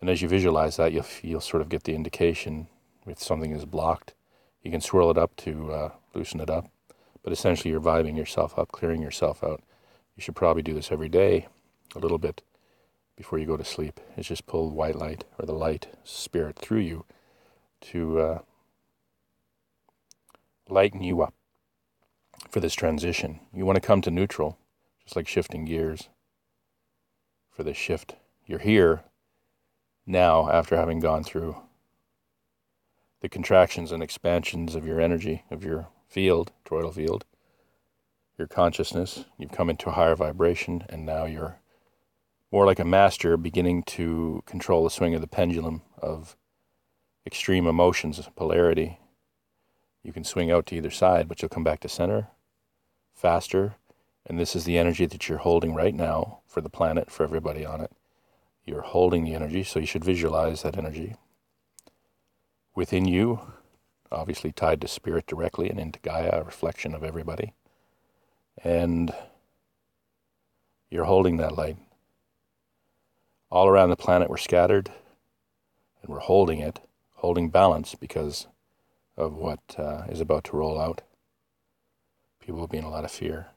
And 0.00 0.08
as 0.08 0.22
you 0.22 0.28
visualize 0.28 0.76
that, 0.76 0.92
you'll, 0.92 1.06
you'll 1.22 1.40
sort 1.40 1.60
of 1.60 1.68
get 1.68 1.84
the 1.84 1.94
indication 1.94 2.68
if 3.06 3.20
something 3.20 3.52
is 3.52 3.64
blocked. 3.64 4.14
You 4.62 4.70
can 4.70 4.80
swirl 4.80 5.10
it 5.10 5.18
up 5.18 5.36
to 5.36 5.72
uh, 5.72 5.90
loosen 6.14 6.40
it 6.40 6.50
up. 6.50 6.70
But 7.22 7.32
essentially, 7.32 7.70
you're 7.70 7.80
vibing 7.80 8.16
yourself 8.16 8.58
up, 8.58 8.72
clearing 8.72 9.02
yourself 9.02 9.44
out. 9.44 9.62
You 10.16 10.22
should 10.22 10.36
probably 10.36 10.62
do 10.62 10.74
this 10.74 10.90
every 10.90 11.08
day, 11.08 11.48
a 11.94 11.98
little 11.98 12.18
bit 12.18 12.42
before 13.14 13.38
you 13.38 13.46
go 13.46 13.58
to 13.58 13.64
sleep. 13.64 14.00
Is 14.16 14.26
just 14.26 14.46
pull 14.46 14.70
white 14.70 14.96
light 14.96 15.24
or 15.38 15.44
the 15.44 15.52
light 15.52 15.88
spirit 16.02 16.56
through 16.56 16.80
you 16.80 17.04
to 17.82 18.20
uh, 18.20 18.38
lighten 20.70 21.02
you 21.02 21.22
up 21.22 21.34
for 22.50 22.60
this 22.60 22.74
transition. 22.74 23.40
You 23.52 23.66
want 23.66 23.76
to 23.76 23.86
come 23.86 24.00
to 24.02 24.10
neutral, 24.10 24.58
just 25.02 25.16
like 25.16 25.28
shifting 25.28 25.64
gears 25.64 26.08
for 27.50 27.62
this 27.62 27.76
shift. 27.76 28.16
You're 28.46 28.58
here 28.58 29.04
now 30.06 30.50
after 30.50 30.76
having 30.76 31.00
gone 31.00 31.24
through 31.24 31.56
the 33.20 33.28
contractions 33.28 33.92
and 33.92 34.02
expansions 34.02 34.74
of 34.74 34.86
your 34.86 35.00
energy, 35.00 35.44
of 35.50 35.62
your 35.64 35.88
field, 36.08 36.52
toroidal 36.64 36.94
field, 36.94 37.24
your 38.38 38.48
consciousness. 38.48 39.24
You've 39.38 39.52
come 39.52 39.70
into 39.70 39.90
a 39.90 39.92
higher 39.92 40.16
vibration, 40.16 40.84
and 40.88 41.04
now 41.04 41.26
you're 41.26 41.60
more 42.50 42.66
like 42.66 42.78
a 42.78 42.84
master 42.84 43.36
beginning 43.36 43.82
to 43.84 44.42
control 44.46 44.82
the 44.82 44.90
swing 44.90 45.14
of 45.14 45.20
the 45.20 45.26
pendulum 45.26 45.82
of 45.98 46.36
extreme 47.26 47.66
emotions, 47.66 48.20
polarity, 48.34 48.98
you 50.02 50.12
can 50.12 50.24
swing 50.24 50.50
out 50.50 50.66
to 50.66 50.76
either 50.76 50.90
side, 50.90 51.28
but 51.28 51.40
you'll 51.42 51.48
come 51.48 51.64
back 51.64 51.80
to 51.80 51.88
center 51.88 52.28
faster. 53.20 53.76
And 54.26 54.38
this 54.38 54.56
is 54.56 54.64
the 54.64 54.78
energy 54.78 55.06
that 55.06 55.28
you're 55.28 55.38
holding 55.38 55.74
right 55.74 55.94
now 55.94 56.40
for 56.46 56.60
the 56.60 56.70
planet, 56.70 57.10
for 57.10 57.22
everybody 57.22 57.64
on 57.64 57.80
it. 57.80 57.92
You're 58.64 58.82
holding 58.82 59.24
the 59.24 59.34
energy, 59.34 59.62
so 59.62 59.78
you 59.78 59.86
should 59.86 60.04
visualize 60.04 60.62
that 60.62 60.76
energy 60.76 61.16
within 62.74 63.06
you, 63.06 63.40
obviously 64.12 64.52
tied 64.52 64.80
to 64.80 64.88
spirit 64.88 65.26
directly 65.26 65.68
and 65.68 65.78
into 65.78 65.98
Gaia, 66.00 66.40
a 66.40 66.44
reflection 66.44 66.94
of 66.94 67.04
everybody. 67.04 67.52
And 68.62 69.12
you're 70.90 71.04
holding 71.04 71.36
that 71.38 71.56
light. 71.56 71.76
All 73.50 73.68
around 73.68 73.90
the 73.90 73.96
planet, 73.96 74.30
we're 74.30 74.36
scattered 74.36 74.90
and 76.02 76.10
we're 76.10 76.20
holding 76.20 76.60
it, 76.60 76.80
holding 77.16 77.50
balance 77.50 77.94
because 77.94 78.46
of 79.20 79.34
what 79.34 79.60
uh, 79.78 80.04
is 80.08 80.20
about 80.20 80.44
to 80.44 80.56
roll 80.56 80.80
out. 80.80 81.02
People 82.40 82.60
will 82.60 82.66
be 82.66 82.78
in 82.78 82.84
a 82.84 82.90
lot 82.90 83.04
of 83.04 83.10
fear. 83.10 83.48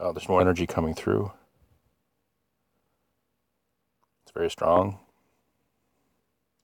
Oh, 0.00 0.12
there's 0.12 0.28
more 0.28 0.40
energy 0.40 0.66
coming 0.66 0.94
through. 0.94 1.30
It's 4.24 4.32
very 4.32 4.50
strong. 4.50 4.98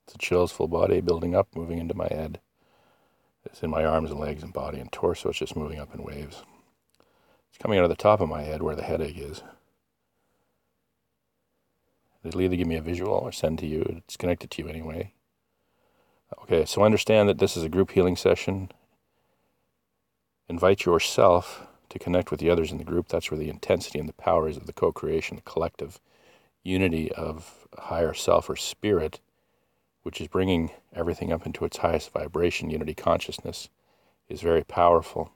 It's 0.05 0.15
a 0.15 0.17
chills, 0.17 0.51
full 0.51 0.67
body 0.67 0.99
building 0.99 1.35
up, 1.35 1.47
moving 1.55 1.77
into 1.77 1.93
my 1.93 2.07
head. 2.07 2.39
It's 3.45 3.61
in 3.61 3.69
my 3.69 3.85
arms 3.85 4.09
and 4.09 4.19
legs 4.19 4.41
and 4.41 4.51
body 4.51 4.79
and 4.79 4.91
torso. 4.91 5.29
It's 5.29 5.37
just 5.39 5.55
moving 5.55 5.79
up 5.79 5.93
in 5.93 6.03
waves. 6.03 6.43
It's 7.49 7.59
coming 7.59 7.77
out 7.77 7.85
of 7.85 7.89
the 7.89 7.95
top 7.95 8.19
of 8.19 8.27
my 8.27 8.41
head 8.41 8.63
where 8.63 8.75
the 8.75 8.81
headache 8.81 9.17
is. 9.17 9.43
It'll 12.23 12.41
either 12.41 12.55
give 12.55 12.67
me 12.67 12.75
a 12.75 12.81
visual 12.81 13.13
or 13.13 13.31
send 13.31 13.59
to 13.59 13.67
you. 13.67 13.83
It's 13.97 14.17
connected 14.17 14.51
to 14.51 14.63
you 14.63 14.67
anyway. 14.67 15.13
Okay, 16.37 16.65
so 16.65 16.83
understand 16.83 17.27
that 17.27 17.39
this 17.39 17.57
is 17.57 17.63
a 17.63 17.69
group 17.69 17.91
healing 17.91 18.15
session. 18.15 18.71
Invite 20.47 20.85
yourself 20.85 21.65
to 21.89 21.97
connect 21.97 22.29
with 22.29 22.39
the 22.39 22.49
others 22.49 22.71
in 22.71 22.77
the 22.77 22.83
group. 22.83 23.07
That's 23.07 23.31
where 23.31 23.39
the 23.39 23.49
intensity 23.49 23.99
and 23.99 24.07
the 24.07 24.13
power 24.13 24.47
is 24.47 24.57
of 24.57 24.67
the 24.67 24.73
co 24.73 24.91
creation, 24.91 25.37
the 25.37 25.41
collective 25.41 25.99
unity 26.63 27.11
of 27.13 27.67
higher 27.77 28.13
self 28.13 28.49
or 28.49 28.55
spirit, 28.55 29.19
which 30.03 30.21
is 30.21 30.27
bringing 30.27 30.71
everything 30.93 31.31
up 31.31 31.45
into 31.45 31.65
its 31.65 31.77
highest 31.77 32.11
vibration, 32.11 32.69
unity 32.69 32.93
consciousness, 32.93 33.69
is 34.27 34.41
very 34.41 34.63
powerful. 34.63 35.31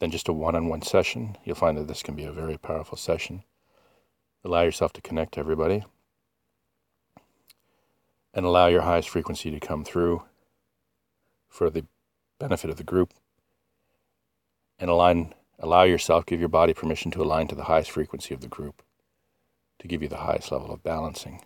Then 0.00 0.10
just 0.10 0.28
a 0.28 0.32
one 0.34 0.54
on 0.54 0.68
one 0.68 0.82
session, 0.82 1.38
you'll 1.44 1.56
find 1.56 1.78
that 1.78 1.88
this 1.88 2.02
can 2.02 2.14
be 2.14 2.24
a 2.24 2.32
very 2.32 2.58
powerful 2.58 2.98
session. 2.98 3.42
Allow 4.44 4.62
yourself 4.62 4.92
to 4.94 5.00
connect 5.00 5.32
to 5.34 5.40
everybody 5.40 5.84
and 8.36 8.46
allow 8.46 8.68
your 8.68 8.82
highest 8.82 9.10
frequency 9.10 9.50
to 9.50 9.60
come 9.60 9.84
through 9.84 10.24
for 11.48 11.70
the 11.70 11.86
benefit 12.40 12.70
of 12.70 12.78
the 12.78 12.84
group 12.84 13.14
and 14.78 14.90
align 14.90 15.34
allow 15.60 15.84
yourself 15.84 16.26
give 16.26 16.40
your 16.40 16.50
body 16.50 16.74
permission 16.74 17.10
to 17.10 17.22
align 17.22 17.48
to 17.48 17.56
the 17.56 17.64
highest 17.64 17.90
frequency 17.90 18.34
of 18.34 18.42
the 18.42 18.48
group 18.48 18.82
to 19.80 19.88
give 19.88 20.02
you 20.02 20.08
the 20.08 20.18
highest 20.18 20.52
level 20.52 20.72
of 20.72 20.84
balancing 20.84 21.42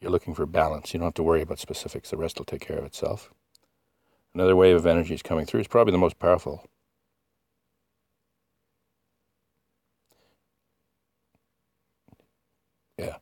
you're 0.00 0.12
looking 0.12 0.34
for 0.34 0.46
balance 0.46 0.94
you 0.94 1.00
don't 1.00 1.08
have 1.08 1.14
to 1.14 1.22
worry 1.24 1.42
about 1.42 1.58
specifics 1.58 2.10
the 2.10 2.16
rest 2.16 2.38
will 2.38 2.46
take 2.46 2.62
care 2.66 2.78
of 2.78 2.84
itself 2.86 3.30
Another 4.34 4.56
wave 4.56 4.76
of 4.76 4.86
energy 4.86 5.14
is 5.14 5.22
coming 5.22 5.46
through. 5.46 5.60
It's 5.60 5.68
probably 5.68 5.92
the 5.92 5.98
most 5.98 6.18
powerful. 6.18 6.66
Yeah. 12.98 13.16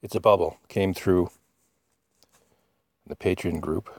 It's 0.00 0.14
a 0.14 0.20
bubble. 0.20 0.58
Came 0.68 0.94
through 0.94 1.30
the 3.04 3.16
Patreon 3.16 3.60
group. 3.60 3.90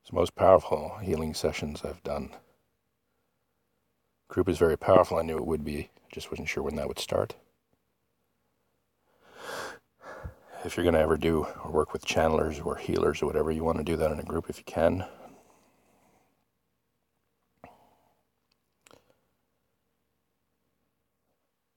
It's 0.00 0.10
the 0.10 0.16
most 0.16 0.34
powerful 0.34 0.98
healing 1.02 1.34
sessions 1.34 1.82
I've 1.84 2.02
done. 2.02 2.30
Group 4.28 4.48
is 4.48 4.58
very 4.58 4.76
powerful. 4.76 5.18
I 5.18 5.22
knew 5.22 5.36
it 5.36 5.46
would 5.46 5.64
be. 5.64 5.90
I 5.96 6.08
Just 6.12 6.32
wasn't 6.32 6.48
sure 6.48 6.64
when 6.64 6.74
that 6.76 6.88
would 6.88 6.98
start. 6.98 7.36
If 10.64 10.76
you're 10.76 10.84
going 10.84 10.94
to 10.94 11.00
ever 11.00 11.16
do 11.16 11.46
or 11.64 11.70
work 11.70 11.92
with 11.92 12.04
channelers 12.04 12.64
or 12.64 12.76
healers 12.76 13.22
or 13.22 13.26
whatever, 13.26 13.52
you 13.52 13.62
want 13.62 13.78
to 13.78 13.84
do 13.84 13.94
that 13.96 14.10
in 14.10 14.18
a 14.18 14.24
group 14.24 14.50
if 14.50 14.58
you 14.58 14.64
can. 14.64 15.04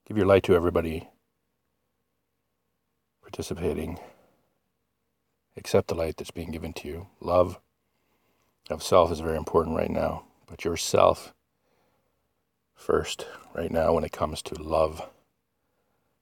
Give 0.08 0.18
your 0.18 0.26
light 0.26 0.42
to 0.46 0.56
everybody 0.56 1.08
participating. 3.30 4.00
Accept 5.56 5.88
the 5.88 5.96
light 5.96 6.18
that's 6.18 6.32
being 6.32 6.50
given 6.50 6.74
to 6.74 6.88
you. 6.88 7.08
Love 7.22 7.60
of 8.72 8.82
self 8.82 9.12
is 9.12 9.20
very 9.20 9.38
important 9.38 9.78
right 9.78 9.92
now, 9.92 10.24
but 10.48 10.66
yourself 10.66 11.34
first 12.74 13.28
right 13.54 13.70
now 13.72 13.94
when 13.94 14.04
it 14.04 14.12
comes 14.12 14.42
to 14.42 14.56
love. 14.56 15.08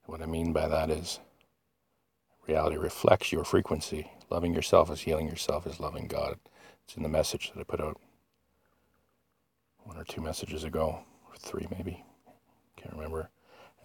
What 0.05 0.21
I 0.21 0.25
mean 0.25 0.51
by 0.51 0.67
that 0.67 0.89
is 0.89 1.19
reality 2.45 2.75
reflects 2.75 3.31
your 3.31 3.45
frequency. 3.45 4.11
Loving 4.29 4.53
yourself 4.53 4.91
is 4.91 5.01
healing 5.01 5.29
yourself, 5.29 5.65
is 5.65 5.79
loving 5.79 6.07
God. 6.07 6.37
It's 6.83 6.97
in 6.97 7.03
the 7.03 7.09
message 7.09 7.51
that 7.53 7.61
I 7.61 7.63
put 7.63 7.79
out 7.79 8.01
one 9.83 9.97
or 9.97 10.03
two 10.03 10.21
messages 10.21 10.65
ago, 10.65 10.99
or 11.29 11.35
three 11.39 11.67
maybe. 11.71 12.03
Can't 12.75 12.95
remember. 12.95 13.29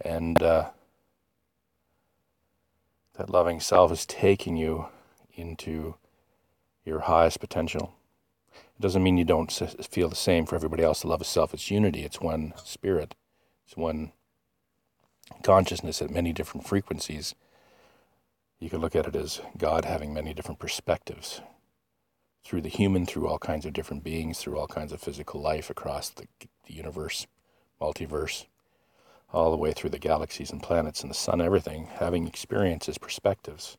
And 0.01 0.41
uh, 0.43 0.71
that 3.15 3.29
loving 3.29 3.59
self 3.59 3.91
is 3.91 4.05
taking 4.05 4.57
you 4.57 4.87
into 5.35 5.95
your 6.85 7.01
highest 7.01 7.39
potential. 7.39 7.93
It 8.53 8.81
doesn't 8.81 9.03
mean 9.03 9.17
you 9.17 9.25
don't 9.25 9.51
feel 9.51 10.09
the 10.09 10.15
same 10.15 10.45
for 10.45 10.55
everybody 10.55 10.83
else. 10.83 11.01
The 11.01 11.07
love 11.07 11.21
of 11.21 11.27
self 11.27 11.53
is 11.53 11.71
unity. 11.71 12.03
It's 12.03 12.19
one 12.19 12.53
spirit. 12.63 13.15
It's 13.65 13.77
one 13.77 14.11
consciousness 15.43 16.01
at 16.01 16.09
many 16.09 16.33
different 16.33 16.67
frequencies. 16.67 17.35
You 18.59 18.69
could 18.69 18.81
look 18.81 18.95
at 18.95 19.07
it 19.07 19.15
as 19.15 19.41
God 19.57 19.85
having 19.85 20.13
many 20.13 20.33
different 20.33 20.59
perspectives 20.59 21.41
through 22.43 22.61
the 22.61 22.69
human, 22.69 23.05
through 23.05 23.27
all 23.27 23.39
kinds 23.39 23.65
of 23.65 23.73
different 23.73 24.03
beings, 24.03 24.39
through 24.39 24.57
all 24.57 24.67
kinds 24.67 24.91
of 24.91 25.01
physical 25.01 25.41
life 25.41 25.69
across 25.69 26.09
the, 26.09 26.27
the 26.65 26.73
universe, 26.73 27.25
multiverse 27.81 28.45
all 29.33 29.49
the 29.49 29.57
way 29.57 29.73
through 29.73 29.89
the 29.89 29.99
galaxies 29.99 30.51
and 30.51 30.61
planets 30.61 31.01
and 31.01 31.09
the 31.09 31.15
sun, 31.15 31.41
everything, 31.41 31.87
having 31.95 32.27
experiences, 32.27 32.97
perspectives 32.97 33.77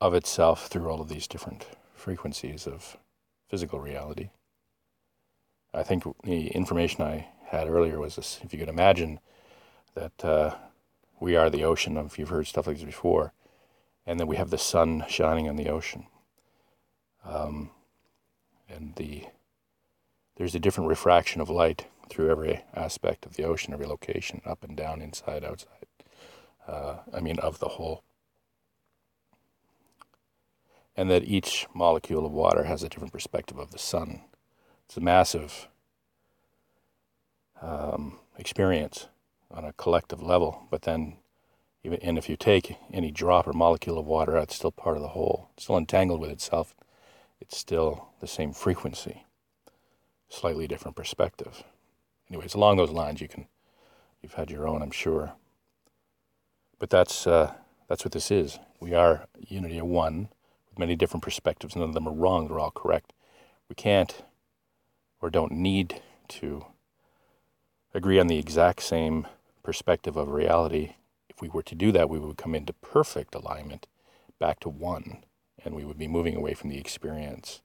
of 0.00 0.14
itself 0.14 0.66
through 0.66 0.88
all 0.90 1.00
of 1.00 1.08
these 1.08 1.28
different 1.28 1.66
frequencies 1.94 2.66
of 2.66 2.96
physical 3.48 3.80
reality. 3.80 4.30
I 5.72 5.84
think 5.84 6.04
the 6.24 6.48
information 6.48 7.02
I 7.02 7.28
had 7.46 7.68
earlier 7.68 8.00
was 8.00 8.16
this 8.16 8.40
if 8.42 8.52
you 8.52 8.58
could 8.58 8.68
imagine 8.68 9.20
that 9.94 10.24
uh, 10.24 10.56
we 11.20 11.36
are 11.36 11.48
the 11.48 11.64
ocean, 11.64 11.96
if 11.96 12.18
you've 12.18 12.28
heard 12.28 12.46
stuff 12.46 12.66
like 12.66 12.76
this 12.76 12.84
before, 12.84 13.32
and 14.04 14.18
that 14.18 14.26
we 14.26 14.36
have 14.36 14.50
the 14.50 14.58
sun 14.58 15.04
shining 15.08 15.48
on 15.48 15.56
the 15.56 15.68
ocean. 15.68 16.06
Um, 17.24 17.70
and 18.68 18.94
the 18.96 19.24
there's 20.36 20.54
a 20.54 20.60
different 20.60 20.90
refraction 20.90 21.40
of 21.40 21.48
light 21.48 21.86
through 22.08 22.30
every 22.30 22.62
aspect 22.74 23.26
of 23.26 23.34
the 23.34 23.44
ocean, 23.44 23.72
every 23.72 23.86
location, 23.86 24.40
up 24.44 24.62
and 24.62 24.76
down, 24.76 25.02
inside, 25.02 25.44
outside. 25.44 25.86
Uh, 26.66 26.96
I 27.12 27.20
mean, 27.20 27.38
of 27.38 27.58
the 27.58 27.68
whole. 27.68 28.02
And 30.96 31.10
that 31.10 31.24
each 31.24 31.66
molecule 31.74 32.24
of 32.24 32.32
water 32.32 32.64
has 32.64 32.82
a 32.82 32.88
different 32.88 33.12
perspective 33.12 33.58
of 33.58 33.70
the 33.70 33.78
sun. 33.78 34.22
It's 34.86 34.96
a 34.96 35.00
massive 35.00 35.68
um, 37.60 38.18
experience 38.38 39.06
on 39.50 39.64
a 39.64 39.72
collective 39.72 40.22
level, 40.22 40.66
but 40.70 40.82
then 40.82 41.16
even 41.84 42.00
and 42.02 42.18
if 42.18 42.28
you 42.28 42.36
take 42.36 42.76
any 42.92 43.10
drop 43.10 43.46
or 43.46 43.52
molecule 43.52 43.98
of 43.98 44.06
water 44.06 44.36
out, 44.36 44.44
it's 44.44 44.56
still 44.56 44.72
part 44.72 44.96
of 44.96 45.02
the 45.02 45.08
whole. 45.08 45.50
It's 45.54 45.64
still 45.64 45.76
entangled 45.76 46.20
with 46.20 46.30
itself. 46.30 46.74
It's 47.40 47.56
still 47.56 48.08
the 48.20 48.26
same 48.26 48.52
frequency, 48.52 49.24
slightly 50.28 50.66
different 50.66 50.96
perspective 50.96 51.62
anyways, 52.30 52.54
along 52.54 52.76
those 52.76 52.90
lines, 52.90 53.20
you 53.20 53.28
can, 53.28 53.46
you've 54.22 54.34
had 54.34 54.50
your 54.50 54.68
own, 54.68 54.82
I'm 54.82 54.90
sure. 54.90 55.32
But 56.78 56.90
that's, 56.90 57.26
uh, 57.26 57.54
that's 57.88 58.04
what 58.04 58.12
this 58.12 58.30
is. 58.30 58.58
We 58.80 58.94
are 58.94 59.26
unity 59.38 59.78
of 59.78 59.86
one 59.86 60.28
with 60.68 60.78
many 60.78 60.96
different 60.96 61.22
perspectives. 61.22 61.74
None 61.74 61.88
of 61.88 61.94
them 61.94 62.08
are 62.08 62.12
wrong, 62.12 62.48
they're 62.48 62.58
all 62.58 62.70
correct. 62.70 63.12
We 63.68 63.74
can't 63.74 64.22
or 65.20 65.30
don't 65.30 65.52
need 65.52 66.02
to 66.28 66.66
agree 67.94 68.18
on 68.18 68.26
the 68.26 68.38
exact 68.38 68.82
same 68.82 69.26
perspective 69.62 70.16
of 70.16 70.28
reality. 70.28 70.94
If 71.28 71.40
we 71.40 71.48
were 71.48 71.62
to 71.62 71.74
do 71.74 71.92
that, 71.92 72.10
we 72.10 72.18
would 72.18 72.36
come 72.36 72.54
into 72.54 72.72
perfect 72.72 73.34
alignment 73.34 73.86
back 74.38 74.60
to 74.60 74.68
one, 74.68 75.24
and 75.64 75.74
we 75.74 75.84
would 75.84 75.98
be 75.98 76.06
moving 76.06 76.36
away 76.36 76.54
from 76.54 76.70
the 76.70 76.78
experience 76.78 77.62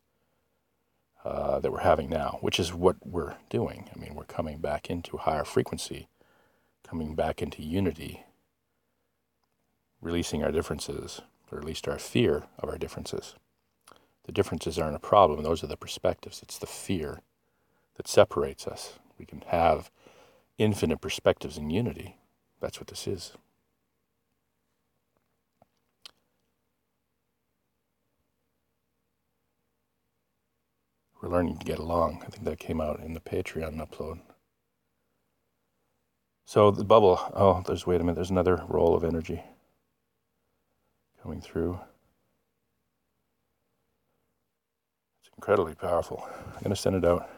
uh, 1.24 1.60
that 1.60 1.72
we're 1.72 1.80
having 1.80 2.10
now, 2.10 2.38
which 2.42 2.60
is 2.60 2.74
what 2.74 2.96
we're 3.06 3.36
doing. 3.50 3.90
I 3.96 4.00
mean, 4.00 4.16
we're 4.16 4.24
coming 4.24 4.60
back 4.60 4.90
into 4.90 5.18
higher 5.18 5.44
frequency, 5.44 6.08
coming 6.88 7.16
back 7.16 7.42
into 7.42 7.62
unity, 7.62 8.24
releasing 10.02 10.44
our 10.44 10.52
differences, 10.52 11.22
or 11.52 11.60
at 11.60 11.64
least 11.64 11.88
our 11.88 12.00
fear 12.00 12.46
of 12.58 12.70
our 12.70 12.78
differences. 12.78 13.36
The 14.24 14.32
differences 14.32 14.80
aren't 14.80 14.96
a 14.96 15.00
problem, 15.00 15.44
those 15.44 15.64
are 15.64 15.68
the 15.68 15.78
perspectives. 15.78 16.42
It's 16.42 16.58
the 16.58 16.68
fear 16.68 17.22
that 17.98 18.08
separates 18.08 18.68
us. 18.68 19.00
We 19.18 19.26
can 19.26 19.44
have 19.48 19.92
infinite 20.58 21.02
perspectives 21.02 21.58
in 21.58 21.70
unity. 21.70 22.18
That's 22.60 22.80
what 22.80 22.88
this 22.88 23.08
is. 23.08 23.34
We're 31.22 31.30
learning 31.30 31.58
to 31.58 31.66
get 31.66 31.80
along. 31.80 32.24
I 32.26 32.30
think 32.30 32.44
that 32.46 32.60
came 32.60 32.82
out 32.82 33.00
in 33.00 33.14
the 33.14 33.20
Patreon 33.20 33.78
upload. 33.78 34.20
So 36.46 36.72
the 36.72 36.84
bubble, 36.84 37.20
oh, 37.34 37.64
there's, 37.66 37.86
wait 37.86 38.02
a 38.02 38.04
minute, 38.04 38.16
there's 38.16 38.32
another 38.32 38.64
roll 38.68 38.96
of 38.96 39.04
energy 39.04 39.42
coming 41.22 41.40
through. 41.40 41.80
It's 45.22 45.32
incredibly 45.38 45.76
powerful. 45.76 46.28
I'm 46.28 46.64
going 46.64 46.72
to 46.72 46.76
send 46.76 46.96
it 46.96 47.06
out. 47.06 47.30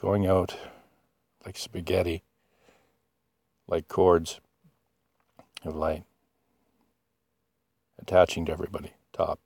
Going 0.00 0.26
out 0.26 0.56
like 1.44 1.58
spaghetti, 1.58 2.22
like 3.68 3.86
cords 3.86 4.40
of 5.62 5.76
light, 5.76 6.04
attaching 7.98 8.46
to 8.46 8.52
everybody, 8.52 8.92
top 9.12 9.38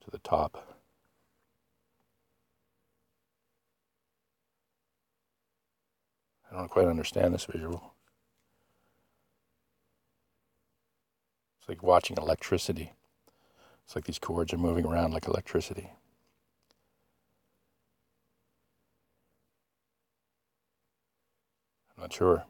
to 0.00 0.10
the 0.10 0.18
top. 0.18 0.76
I 6.50 6.56
don't 6.56 6.70
quite 6.70 6.86
understand 6.86 7.34
this 7.34 7.44
visual. 7.44 7.94
It's 11.58 11.68
like 11.68 11.82
watching 11.82 12.16
electricity. 12.16 12.92
It's 13.84 13.96
like 13.96 14.04
these 14.04 14.18
cords 14.18 14.52
are 14.52 14.58
moving 14.58 14.86
around 14.86 15.12
like 15.12 15.26
electricity. 15.26 15.90
Not 21.98 22.12
sure. 22.14 22.46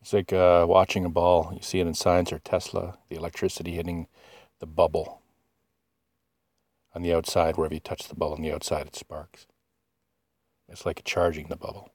It's 0.00 0.12
like 0.12 0.32
uh, 0.32 0.66
watching 0.68 1.04
a 1.04 1.08
ball. 1.10 1.52
You 1.54 1.62
see 1.62 1.80
it 1.80 1.86
in 1.86 1.94
science 1.94 2.32
or 2.32 2.38
Tesla, 2.38 2.98
the 3.08 3.16
electricity 3.16 3.72
hitting 3.72 4.06
the 4.60 4.66
bubble 4.66 5.22
On 6.94 7.02
the 7.02 7.12
outside, 7.12 7.56
wherever 7.58 7.74
you 7.74 7.80
touch 7.80 8.08
the 8.08 8.14
bubble 8.14 8.34
on 8.36 8.42
the 8.42 8.52
outside, 8.52 8.86
it 8.86 8.96
sparks. 8.96 9.46
It's 10.68 10.84
like 10.84 11.02
charging 11.04 11.48
the 11.48 11.56
bubble. 11.56 11.90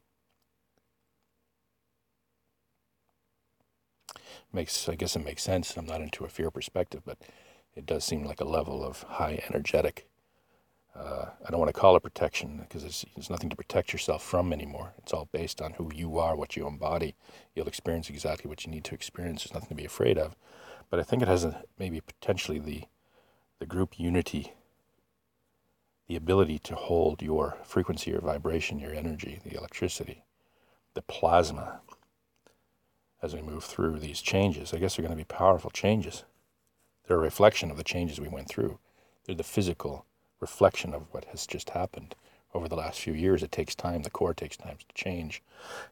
Makes 4.52 4.89
I 4.89 4.95
guess 4.95 5.15
it 5.15 5.23
makes 5.25 5.43
sense. 5.43 5.78
I'm 5.78 5.86
not 5.86 6.02
into 6.02 6.25
a 6.25 6.30
fear 6.30 6.52
perspective, 6.52 7.04
but 7.06 7.17
it 7.75 7.86
does 7.86 8.04
seem 8.04 8.25
like 8.25 8.41
a 8.41 8.45
level 8.45 8.84
of 8.84 9.04
high 9.04 9.41
energetic. 9.49 10.08
Uh, 10.95 11.28
I 11.45 11.52
don't 11.52 11.60
want 11.60 11.73
to 11.73 11.80
call 11.80 11.95
it 11.95 12.04
protection 12.04 12.58
because 12.58 12.82
there's, 12.82 13.06
there's 13.15 13.30
nothing 13.30 13.49
to 13.49 13.56
protect 13.56 13.93
yourself 13.93 14.23
from 14.23 14.52
anymore. 14.52 14.93
It's 14.97 15.13
all 15.13 15.30
based 15.32 15.62
on 15.62 15.73
who 15.73 15.91
you 15.93 16.17
are, 16.19 16.36
what 16.36 16.56
you 16.56 16.67
embody. 16.67 17.15
You'll 17.56 17.67
experience 17.67 18.10
exactly 18.10 18.49
what 18.49 18.65
you 18.65 18.71
need 18.71 18.84
to 18.86 18.95
experience. 18.95 19.43
There's 19.43 19.54
nothing 19.54 19.69
to 19.69 19.75
be 19.75 19.86
afraid 19.86 20.17
of. 20.17 20.36
But 20.89 20.99
I 20.99 21.04
think 21.04 21.21
it 21.21 21.28
has 21.28 21.45
a, 21.45 21.63
maybe 21.78 22.02
potentially 22.02 22.60
the 22.60 22.84
the 23.60 23.65
group 23.65 23.99
unity, 23.99 24.54
the 26.08 26.15
ability 26.15 26.60
to 26.60 26.75
hold 26.75 27.21
your 27.21 27.58
frequency, 27.63 28.12
your 28.12 28.21
vibration, 28.21 28.80
your 28.80 28.93
energy, 28.93 29.39
the 29.43 29.56
electricity, 29.58 30.23
the 30.93 31.02
plasma 31.02 31.82
as 33.21 33.36
we 33.36 33.41
move 33.41 33.65
through 33.65 33.99
these 33.99 34.21
changes. 34.21 34.73
I 34.73 34.78
guess 34.78 34.95
they're 34.95 35.04
going 35.06 35.17
to 35.17 35.21
be 35.21 35.25
powerful 35.25 35.69
changes. 35.71 36.23
They're 37.06 37.17
a 37.17 37.19
reflection 37.19 37.69
of 37.69 37.78
the 37.78 37.84
changes 37.84 38.19
we 38.19 38.30
went 38.30 38.47
through. 38.47 38.80
They're 39.25 39.36
the 39.36 39.43
physical 39.43 40.06
reflection 40.39 40.93
of 40.93 41.08
what 41.12 41.25
has 41.25 41.45
just 41.45 41.71
happened 41.71 42.15
over 42.54 42.67
the 42.67 42.75
last 42.75 42.99
few 42.99 43.13
years. 43.13 43.43
It 43.43 43.52
takes 43.52 43.75
time. 43.75 44.04
The 44.04 44.10
core 44.10 44.34
takes 44.34 44.58
time 44.58 44.78
to 44.78 44.86
change. 44.93 45.41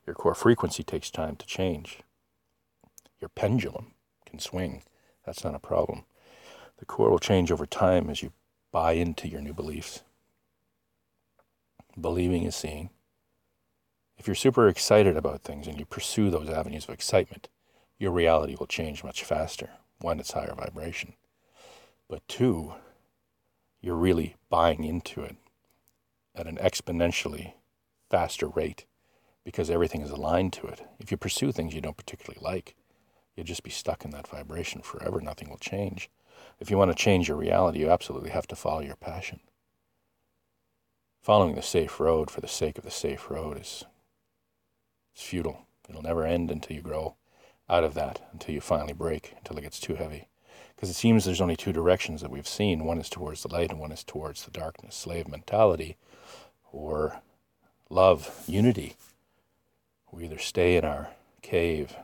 Your 0.06 0.16
core 0.16 0.36
frequency 0.36 0.84
takes 0.84 1.12
time 1.12 1.36
to 1.36 1.46
change. 1.46 2.00
Your 3.20 3.30
pendulum 3.30 3.94
can 4.26 4.40
swing. 4.40 4.84
That's 5.26 5.44
not 5.44 5.56
a 5.56 5.60
problem. 5.60 6.04
The 6.78 6.86
core 6.86 7.10
will 7.10 7.20
change 7.20 7.52
over 7.52 7.66
time 7.66 8.10
as 8.10 8.22
you 8.22 8.32
buy 8.72 8.94
into 8.94 9.28
your 9.28 9.42
new 9.42 9.54
beliefs. 9.54 10.04
Believing 12.00 12.44
is 12.44 12.56
seeing. 12.56 12.92
If 14.18 14.28
you're 14.28 14.36
super 14.36 14.68
excited 14.68 15.18
about 15.18 15.42
things 15.42 15.68
and 15.68 15.80
you 15.80 15.86
pursue 15.86 16.30
those 16.30 16.50
avenues 16.50 16.86
of 16.86 16.94
excitement, 16.94 17.50
your 18.00 18.12
reality 18.12 18.56
will 18.58 18.68
change 18.68 19.04
much 19.04 19.24
faster. 19.24 19.72
One, 20.00 20.20
it's 20.20 20.32
higher 20.32 20.54
vibration. 20.56 21.14
But 22.08 22.28
two, 22.28 22.74
you're 23.82 23.96
really 23.96 24.36
buying 24.50 24.84
into 24.84 25.22
it 25.22 25.36
at 26.36 26.48
an 26.48 26.58
exponentially 26.58 27.54
faster 28.10 28.48
rate 28.48 28.86
because 29.44 29.70
everything 29.70 30.02
is 30.02 30.12
aligned 30.12 30.54
to 30.54 30.68
it. 30.68 30.82
If 31.00 31.12
you 31.12 31.18
pursue 31.18 31.52
things 31.52 31.74
you 31.74 31.82
don't 31.82 31.98
particularly 31.98 32.40
like, 32.42 32.76
you'll 33.36 33.46
just 33.46 33.63
be 33.63 33.70
stuck 33.70 34.04
in 34.04 34.12
that 34.12 34.28
vibration 34.28 34.82
forever. 34.82 35.22
Nothing 35.22 35.50
will 35.50 35.58
change. 35.58 36.10
If 36.60 36.70
you 36.70 36.78
want 36.78 36.92
to 36.92 36.96
change 36.96 37.28
your 37.28 37.38
reality, 37.38 37.80
you 37.80 37.90
absolutely 37.90 38.32
have 38.32 38.48
to 38.48 38.56
follow 38.56 38.82
your 38.82 38.96
passion. 38.96 39.40
Following 41.22 41.56
the 41.56 41.62
safe 41.62 42.00
road 42.00 42.32
for 42.32 42.42
the 42.42 42.48
sake 42.48 42.78
of 42.78 42.84
the 42.84 42.92
safe 42.92 43.30
road 43.30 43.60
is 43.60 43.84
it's 45.13 45.24
futile. 45.24 45.66
It'll 45.90 46.02
never 46.02 46.26
end 46.26 46.52
until 46.52 46.76
you 46.76 46.82
grow 46.82 47.16
out 47.70 47.84
of 47.84 47.94
that, 47.96 48.22
until 48.32 48.54
you 48.54 48.62
finally 48.62 48.94
break, 48.94 49.34
until 49.38 49.58
it 49.58 49.62
gets 49.62 49.80
too 49.80 49.96
heavy. 49.96 50.28
Because 50.78 50.92
it 50.92 50.94
seems 50.94 51.26
there's 51.26 51.42
only 51.42 51.56
two 51.56 51.74
directions 51.74 52.22
that 52.22 52.30
we've 52.30 52.48
seen. 52.48 52.86
One 52.86 53.00
is 53.00 53.10
towards 53.10 53.42
the 53.42 53.52
light 53.52 53.72
and 53.72 53.80
one 53.80 53.92
is 53.92 54.04
towards 54.04 54.46
the 54.46 54.52
darkness. 54.52 54.96
Slave 54.96 55.28
mentality 55.28 55.98
or 56.72 57.20
love, 57.90 58.44
unity. 58.48 58.96
We 60.12 60.26
either 60.26 60.38
stay 60.38 60.78
in 60.78 60.86
our 60.86 61.10
cave 61.42 61.96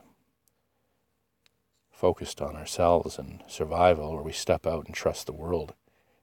focused 1.92 2.42
on 2.42 2.56
ourselves 2.56 3.16
and 3.16 3.44
survival, 3.46 4.06
or 4.06 4.22
we 4.22 4.32
step 4.32 4.66
out 4.66 4.86
and 4.86 4.94
trust 4.94 5.26
the 5.26 5.32
world. 5.32 5.72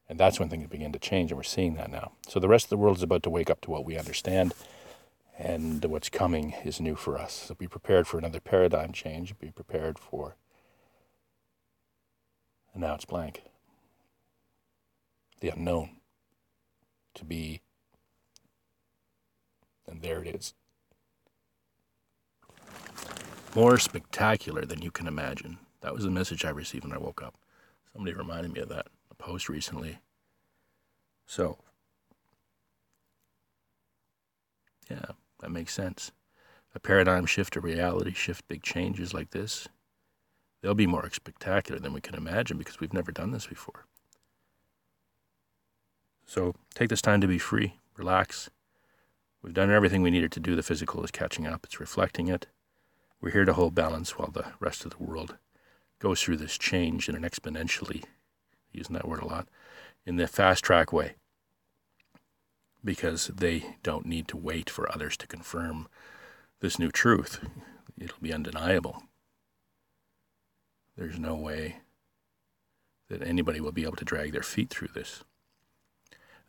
And 0.09 0.19
that's 0.19 0.39
when 0.39 0.49
things 0.49 0.67
begin 0.67 0.91
to 0.91 0.99
change, 0.99 1.31
and 1.31 1.37
we're 1.37 1.43
seeing 1.43 1.75
that 1.75 1.89
now. 1.89 2.11
So 2.27 2.39
the 2.39 2.49
rest 2.49 2.65
of 2.65 2.69
the 2.71 2.77
world 2.77 2.97
is 2.97 3.03
about 3.03 3.23
to 3.23 3.29
wake 3.29 3.49
up 3.49 3.61
to 3.61 3.71
what 3.71 3.85
we 3.85 3.97
understand, 3.97 4.53
and 5.39 5.83
what's 5.85 6.09
coming 6.09 6.53
is 6.65 6.81
new 6.81 6.95
for 6.95 7.17
us. 7.17 7.45
So 7.47 7.55
be 7.55 7.67
prepared 7.67 8.07
for 8.07 8.17
another 8.17 8.41
paradigm 8.41 8.91
change. 8.91 9.39
Be 9.39 9.51
prepared 9.51 9.97
for. 9.97 10.35
And 12.73 12.81
now 12.81 12.95
it's 12.95 13.05
blank. 13.05 13.43
The 15.39 15.49
unknown. 15.49 15.97
To 17.15 17.25
be. 17.25 17.61
And 19.87 20.01
there 20.01 20.23
it 20.23 20.35
is. 20.35 20.53
More 23.53 23.77
spectacular 23.77 24.65
than 24.65 24.81
you 24.81 24.91
can 24.91 25.07
imagine. 25.07 25.57
That 25.81 25.93
was 25.93 26.05
the 26.05 26.11
message 26.11 26.45
I 26.45 26.51
received 26.51 26.85
when 26.85 26.93
I 26.93 26.99
woke 26.99 27.21
up. 27.21 27.35
Somebody 27.91 28.15
reminded 28.15 28.53
me 28.53 28.61
of 28.61 28.69
that, 28.69 28.87
a 29.09 29.15
post 29.15 29.49
recently. 29.49 29.99
So, 31.25 31.57
yeah, 34.89 35.07
that 35.41 35.51
makes 35.51 35.73
sense. 35.73 36.11
A 36.73 36.79
paradigm 36.79 37.25
shift, 37.25 37.57
a 37.57 37.61
reality 37.61 38.13
shift, 38.13 38.47
big 38.47 38.63
changes 38.63 39.13
like 39.13 39.31
this, 39.31 39.67
they'll 40.61 40.73
be 40.73 40.87
more 40.87 41.09
spectacular 41.11 41.79
than 41.79 41.93
we 41.93 42.01
can 42.01 42.15
imagine 42.15 42.57
because 42.57 42.79
we've 42.79 42.93
never 42.93 43.11
done 43.11 43.31
this 43.31 43.47
before. 43.47 43.85
So 46.25 46.55
take 46.73 46.89
this 46.89 47.01
time 47.01 47.19
to 47.21 47.27
be 47.27 47.37
free, 47.37 47.75
relax. 47.97 48.49
We've 49.41 49.53
done 49.53 49.71
everything 49.71 50.01
we 50.01 50.11
needed 50.11 50.31
to 50.33 50.39
do. 50.39 50.55
The 50.55 50.63
physical 50.63 51.03
is 51.03 51.11
catching 51.11 51.47
up, 51.47 51.65
it's 51.65 51.79
reflecting 51.79 52.27
it. 52.27 52.47
We're 53.19 53.31
here 53.31 53.45
to 53.45 53.53
hold 53.53 53.75
balance 53.75 54.17
while 54.17 54.31
the 54.31 54.53
rest 54.59 54.85
of 54.85 54.91
the 54.91 55.03
world 55.03 55.37
goes 55.99 56.21
through 56.21 56.37
this 56.37 56.57
change 56.57 57.07
in 57.07 57.15
an 57.15 57.23
exponentially, 57.23 58.03
using 58.71 58.93
that 58.93 59.07
word 59.07 59.21
a 59.21 59.27
lot, 59.27 59.47
in 60.05 60.15
the 60.15 60.27
fast 60.27 60.63
track 60.63 60.91
way. 60.91 61.13
Because 62.83 63.27
they 63.27 63.75
don't 63.83 64.07
need 64.07 64.27
to 64.29 64.37
wait 64.37 64.69
for 64.69 64.91
others 64.91 65.15
to 65.17 65.27
confirm 65.27 65.87
this 66.61 66.79
new 66.79 66.89
truth. 66.89 67.39
It'll 67.99 68.17
be 68.21 68.33
undeniable. 68.33 69.03
There's 70.97 71.19
no 71.19 71.35
way 71.35 71.77
that 73.09 73.25
anybody 73.25 73.59
will 73.59 73.71
be 73.71 73.83
able 73.83 73.95
to 73.97 74.05
drag 74.05 74.31
their 74.31 74.43
feet 74.43 74.69
through 74.69 74.89
this. 74.93 75.23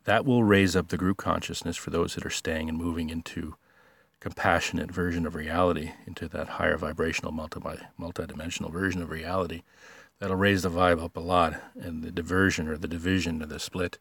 That 0.05 0.25
will 0.25 0.43
raise 0.43 0.75
up 0.75 0.89
the 0.89 0.97
group 0.97 1.17
consciousness 1.17 1.77
for 1.77 1.89
those 1.89 2.15
that 2.15 2.25
are 2.25 2.29
staying 2.29 2.69
and 2.69 2.77
moving 2.77 3.09
into 3.09 3.55
compassionate 4.19 4.91
version 4.91 5.25
of 5.25 5.35
reality 5.35 5.91
into 6.07 6.27
that 6.29 6.47
higher 6.47 6.77
vibrational 6.77 7.31
multi 7.31 7.59
multidimensional 7.99 8.71
version 8.71 9.01
of 9.01 9.09
reality. 9.09 9.63
That'll 10.19 10.37
raise 10.37 10.63
the 10.63 10.69
vibe 10.69 11.03
up 11.03 11.17
a 11.17 11.21
lot 11.21 11.61
and 11.75 12.03
the 12.03 12.11
diversion 12.11 12.67
or 12.67 12.77
the 12.77 12.87
division 12.87 13.41
or 13.41 13.45
the 13.45 13.59
split 13.59 13.97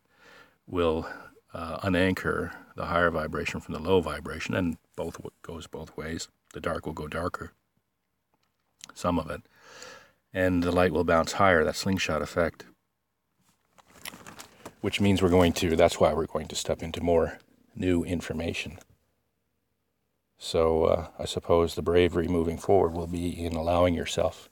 will 0.67 1.09
uh, 1.53 1.79
unanchor 1.81 2.53
the 2.77 2.87
higher 2.87 3.11
vibration 3.11 3.61
from 3.61 3.75
the 3.75 3.81
low 3.81 4.01
vibration 4.01 4.55
and 4.55 4.77
both 4.97 5.21
goes 5.43 5.67
both 5.67 5.97
ways. 5.97 6.29
The 6.53 6.61
dark 6.61 6.87
will 6.87 6.93
go 6.93 7.09
darker 7.09 7.53
some 8.95 9.19
of 9.19 9.31
it 9.31 9.43
and 10.33 10.63
the 10.63 10.73
light 10.73 10.93
will 10.93 11.05
bounce 11.05 11.33
higher 11.33 11.65
that 11.65 11.77
slingshot 11.77 12.23
effect. 12.23 12.65
Which 14.81 15.01
means 15.01 15.23
we're 15.23 15.29
going 15.29 15.53
to 15.55 15.77
that's 15.77 16.01
why 16.01 16.13
we're 16.13 16.27
going 16.27 16.49
to 16.49 16.57
step 16.57 16.83
into 16.83 17.01
more 17.01 17.39
new 17.75 18.05
information. 18.05 18.79
So 20.39 20.85
uh, 20.85 21.07
I 21.19 21.25
suppose 21.25 21.75
the 21.75 21.83
bravery 21.83 22.27
moving 22.27 22.59
forward 22.59 22.93
will 22.93 23.07
be 23.07 23.29
in 23.45 23.55
allowing 23.55 23.95
yourself 23.95 24.49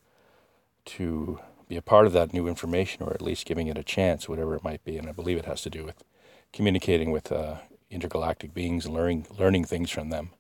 to 0.85 1.41
be 1.69 1.77
a 1.77 1.83
part 1.83 2.07
of 2.07 2.13
that 2.13 2.33
new 2.33 2.47
information, 2.47 3.03
or 3.03 3.13
at 3.13 3.23
least 3.23 3.47
giving 3.47 3.67
it 3.67 3.77
a 3.77 3.83
chance, 3.83 4.29
whatever 4.29 4.55
it 4.55 4.65
might 4.65 4.85
be. 4.85 4.97
And 4.99 5.09
I 5.09 5.13
believe 5.13 5.37
it 5.37 5.47
has 5.47 5.63
to 5.63 5.71
do 5.71 5.85
with 5.85 6.05
communicating 6.53 7.11
with 7.11 7.33
uh, 7.33 7.57
intergalactic 7.91 8.55
beings 8.55 8.87
and 8.87 8.95
learning 8.95 9.27
learning 9.37 9.65
things 9.65 9.91
from 9.91 10.11
them, 10.11 10.31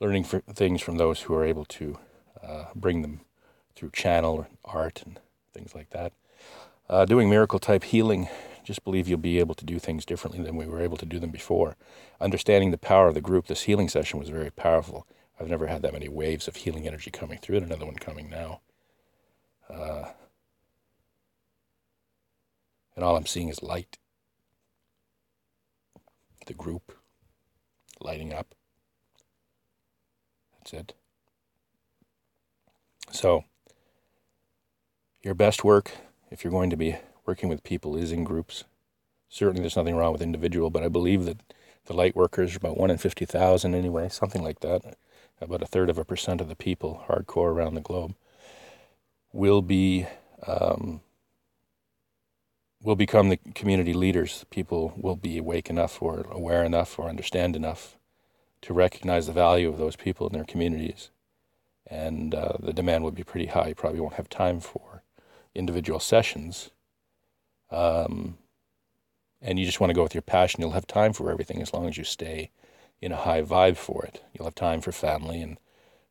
learning 0.00 0.24
things 0.24 0.82
from 0.82 0.96
those 0.96 1.22
who 1.22 1.34
are 1.34 1.44
able 1.44 1.64
to 1.66 1.98
uh, 2.42 2.64
bring 2.74 3.02
them 3.02 3.20
through 3.76 3.90
channel 3.90 4.40
and 4.42 4.56
art 4.64 5.02
and 5.04 5.20
things 5.52 5.74
like 5.74 5.90
that. 5.90 6.12
Uh, 6.88 7.04
doing 7.04 7.30
miracle 7.30 7.58
type 7.58 7.84
healing 7.84 8.28
just 8.64 8.82
believe 8.82 9.06
you'll 9.06 9.18
be 9.18 9.38
able 9.38 9.54
to 9.54 9.64
do 9.64 9.78
things 9.78 10.04
differently 10.04 10.42
than 10.42 10.56
we 10.56 10.66
were 10.66 10.80
able 10.80 10.96
to 10.96 11.06
do 11.06 11.18
them 11.20 11.30
before. 11.30 11.76
Understanding 12.20 12.70
the 12.70 12.78
power 12.78 13.08
of 13.08 13.14
the 13.14 13.20
group, 13.20 13.46
this 13.46 13.62
healing 13.62 13.88
session 13.88 14.18
was 14.18 14.30
very 14.30 14.50
powerful. 14.50 15.06
I've 15.38 15.48
never 15.48 15.66
had 15.66 15.82
that 15.82 15.92
many 15.92 16.08
waves 16.08 16.48
of 16.48 16.56
healing 16.56 16.86
energy 16.86 17.10
coming 17.10 17.38
through, 17.38 17.56
and 17.58 17.66
another 17.66 17.84
one 17.84 17.96
coming 17.96 18.30
now. 18.30 18.60
Uh, 19.68 20.10
and 22.96 23.04
all 23.04 23.16
I'm 23.16 23.26
seeing 23.26 23.48
is 23.48 23.62
light. 23.62 23.98
The 26.46 26.54
group 26.54 26.92
lighting 28.00 28.32
up. 28.32 28.54
That's 30.58 30.72
it. 30.72 30.94
So, 33.10 33.44
your 35.24 35.34
best 35.34 35.64
work, 35.64 35.92
if 36.30 36.44
you're 36.44 36.50
going 36.50 36.70
to 36.70 36.76
be 36.76 36.96
working 37.24 37.48
with 37.48 37.64
people 37.64 37.96
is 37.96 38.12
in 38.12 38.24
groups. 38.24 38.64
Certainly, 39.30 39.62
there's 39.62 39.76
nothing 39.76 39.96
wrong 39.96 40.12
with 40.12 40.20
individual, 40.20 40.68
but 40.68 40.82
I 40.82 40.88
believe 40.88 41.24
that 41.24 41.40
the 41.86 41.94
light 41.94 42.14
workers 42.14 42.54
are 42.54 42.58
about 42.58 42.76
one 42.76 42.90
in 42.90 42.98
50,000 42.98 43.74
anyway, 43.74 44.08
something 44.10 44.42
like 44.42 44.60
that. 44.60 44.96
About 45.40 45.62
a 45.62 45.66
third 45.66 45.90
of 45.90 45.98
a 45.98 46.04
percent 46.04 46.40
of 46.40 46.48
the 46.48 46.54
people, 46.54 47.04
hardcore 47.08 47.48
around 47.48 47.74
the 47.74 47.80
globe, 47.80 48.14
will 49.32 49.62
be 49.62 50.06
um, 50.46 51.00
we'll 52.82 52.94
become 52.94 53.30
the 53.30 53.38
community 53.54 53.94
leaders. 53.94 54.44
People 54.50 54.92
will 54.96 55.16
be 55.16 55.38
awake 55.38 55.70
enough 55.70 56.00
or 56.00 56.26
aware 56.30 56.62
enough 56.62 56.98
or 56.98 57.08
understand 57.08 57.56
enough 57.56 57.96
to 58.62 58.72
recognize 58.72 59.26
the 59.26 59.32
value 59.32 59.68
of 59.68 59.78
those 59.78 59.96
people 59.96 60.26
in 60.26 60.34
their 60.34 60.44
communities. 60.44 61.10
And 61.86 62.34
uh, 62.34 62.56
the 62.60 62.72
demand 62.72 63.04
will 63.04 63.10
be 63.10 63.24
pretty 63.24 63.46
high. 63.46 63.68
You 63.68 63.74
probably 63.74 64.00
won't 64.00 64.14
have 64.14 64.28
time 64.28 64.60
for 64.60 64.93
individual 65.54 66.00
sessions. 66.00 66.70
Um, 67.70 68.38
and 69.40 69.58
you 69.58 69.66
just 69.66 69.80
want 69.80 69.90
to 69.90 69.94
go 69.94 70.02
with 70.02 70.14
your 70.14 70.22
passion. 70.22 70.60
You'll 70.60 70.70
have 70.70 70.86
time 70.86 71.12
for 71.12 71.30
everything 71.30 71.60
as 71.60 71.72
long 71.72 71.86
as 71.86 71.98
you 71.98 72.04
stay 72.04 72.50
in 73.00 73.12
a 73.12 73.16
high 73.16 73.42
vibe 73.42 73.76
for 73.76 74.04
it. 74.04 74.22
You'll 74.32 74.46
have 74.46 74.54
time 74.54 74.80
for 74.80 74.92
family 74.92 75.40
and 75.40 75.58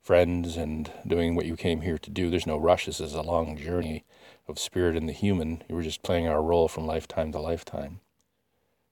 friends 0.02 0.58
and 0.58 0.92
doing 1.08 1.36
what 1.36 1.46
you 1.46 1.56
came 1.56 1.82
here 1.82 1.98
to 1.98 2.10
do. 2.10 2.30
There's 2.30 2.46
no 2.46 2.58
rush. 2.58 2.86
This 2.86 3.00
is 3.00 3.14
a 3.14 3.22
long 3.22 3.58
journey 3.58 4.04
of 4.48 4.60
spirit 4.60 4.96
and 4.96 5.08
the 5.08 5.14
human. 5.14 5.64
Were 5.70 5.82
just 5.82 6.04
playing 6.04 6.28
our 6.28 6.42
role 6.42 6.68
from 6.68 6.86
lifetime 6.86 7.32
to 7.32 7.40
lifetime. 7.40 8.02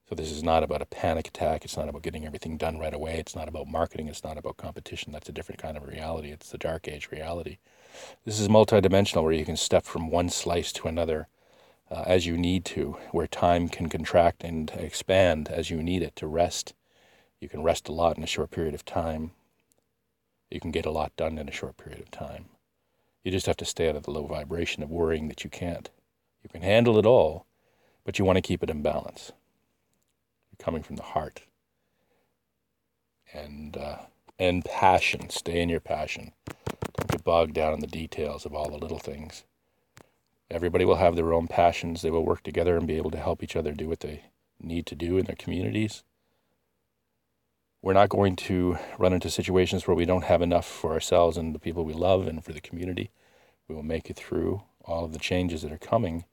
So 0.10 0.16
this 0.16 0.32
is 0.32 0.44
not 0.44 0.64
about 0.64 0.82
a 0.82 0.86
panic 0.86 1.28
attack. 1.28 1.64
It's 1.64 1.78
not 1.78 1.88
about 1.88 2.02
getting 2.02 2.26
everything 2.26 2.58
done 2.58 2.80
right 2.80 2.94
away. 2.94 3.18
It's 3.18 3.36
not 3.36 3.48
about 3.48 3.68
marketing. 3.68 4.08
It's 4.08 4.24
not 4.24 4.38
about 4.38 4.58
competition. 4.58 5.14
That's 5.14 5.30
a 5.30 5.34
different 5.34 5.62
kind 5.62 5.78
of 5.78 5.88
reality. 5.88 6.32
It's 6.32 6.50
the 6.50 6.58
dark 6.58 6.88
age 6.88 7.10
reality. 7.12 7.60
This 8.26 8.40
is 8.40 8.48
multidimensional 8.48 9.24
where 9.24 9.32
you 9.32 9.46
can 9.46 9.58
step 9.58 9.86
from 9.86 10.10
one 10.10 10.30
slice 10.30 10.72
to 10.74 10.88
another 10.88 11.28
uh, 11.90 12.04
as 12.06 12.26
you 12.26 12.38
need 12.38 12.64
to, 12.66 12.98
where 13.12 13.28
time 13.28 13.68
can 13.68 13.90
contract 13.90 14.44
and 14.44 14.72
expand 14.72 15.50
as 15.50 15.70
you 15.70 15.84
need 15.84 16.02
it 16.02 16.16
to 16.16 16.28
rest. 16.28 16.74
You 17.40 17.50
can 17.50 17.64
rest 17.64 17.90
a 17.90 17.92
lot 17.92 18.18
in 18.18 18.24
a 18.24 18.28
short 18.28 18.52
period 18.52 18.74
of 18.74 18.86
time. 18.86 19.32
You 20.50 20.60
can 20.60 20.72
get 20.72 20.86
a 20.86 20.92
lot 20.92 21.16
done 21.18 21.38
in 21.38 21.50
a 21.50 21.54
short 21.54 21.78
period 21.78 22.00
of 22.00 22.12
time. 22.12 22.46
You 23.24 23.32
just 23.32 23.46
have 23.46 23.58
to 23.58 23.66
stay 23.66 23.90
out 23.90 23.96
of 23.96 24.04
the 24.04 24.12
low 24.12 24.26
vibration 24.26 24.84
of 24.84 24.90
worrying 24.90 25.28
that 25.28 25.44
you 25.44 25.50
can't. 25.50 25.90
You 26.44 26.50
can 26.50 26.62
handle 26.62 26.98
it 26.98 27.06
all, 27.06 27.46
but 28.04 28.18
you 28.18 28.26
want 28.26 28.38
to 28.38 28.42
keep 28.42 28.64
it 28.64 28.70
in 28.70 28.82
balance. 28.82 29.32
You're 30.52 30.64
coming 30.64 30.84
from 30.84 30.96
the 30.96 31.04
heart. 31.04 31.42
And, 33.34 33.78
uh, 33.78 33.98
and 34.40 34.66
passion. 34.66 35.30
Stay 35.30 35.62
in 35.62 35.70
your 35.70 35.80
passion. 35.80 36.34
Get 37.22 37.26
bogged 37.26 37.54
down 37.54 37.76
in 37.76 37.82
the 37.82 37.86
details 37.86 38.48
of 38.48 38.56
all 38.56 38.72
the 38.72 38.80
little 38.80 38.98
things. 38.98 39.44
Everybody 40.50 40.86
will 40.86 40.96
have 40.96 41.16
their 41.16 41.34
own 41.34 41.48
passions. 41.48 42.02
They 42.02 42.10
will 42.10 42.26
work 42.26 42.42
together 42.42 42.76
and 42.76 42.88
be 42.88 42.98
able 42.98 43.12
to 43.12 43.20
help 43.20 43.44
each 43.44 43.56
other 43.56 43.74
do 43.74 43.88
what 43.88 44.00
they 44.00 44.24
need 44.60 44.88
to 44.88 44.96
do 44.96 45.20
in 45.20 45.26
their 45.26 45.36
communities. 45.36 46.02
We're 47.84 47.94
not 47.94 48.10
going 48.10 48.38
to 48.38 48.80
run 48.98 49.14
into 49.14 49.30
situations 49.30 49.86
where 49.86 49.96
we 49.96 50.06
don't 50.06 50.24
have 50.24 50.42
enough 50.42 50.66
for 50.66 50.94
ourselves 50.94 51.38
and 51.38 51.54
the 51.54 51.60
people 51.60 51.86
we 51.86 51.94
love 51.94 52.26
and 52.26 52.44
for 52.44 52.54
the 52.54 52.60
community. 52.60 53.12
We 53.68 53.76
will 53.76 53.84
make 53.84 54.10
it 54.10 54.16
through 54.16 54.64
all 54.84 55.06
of 55.06 55.14
the 55.14 55.20
changes 55.20 55.62
that 55.62 55.72
are 55.72 55.78
coming. 55.78 56.26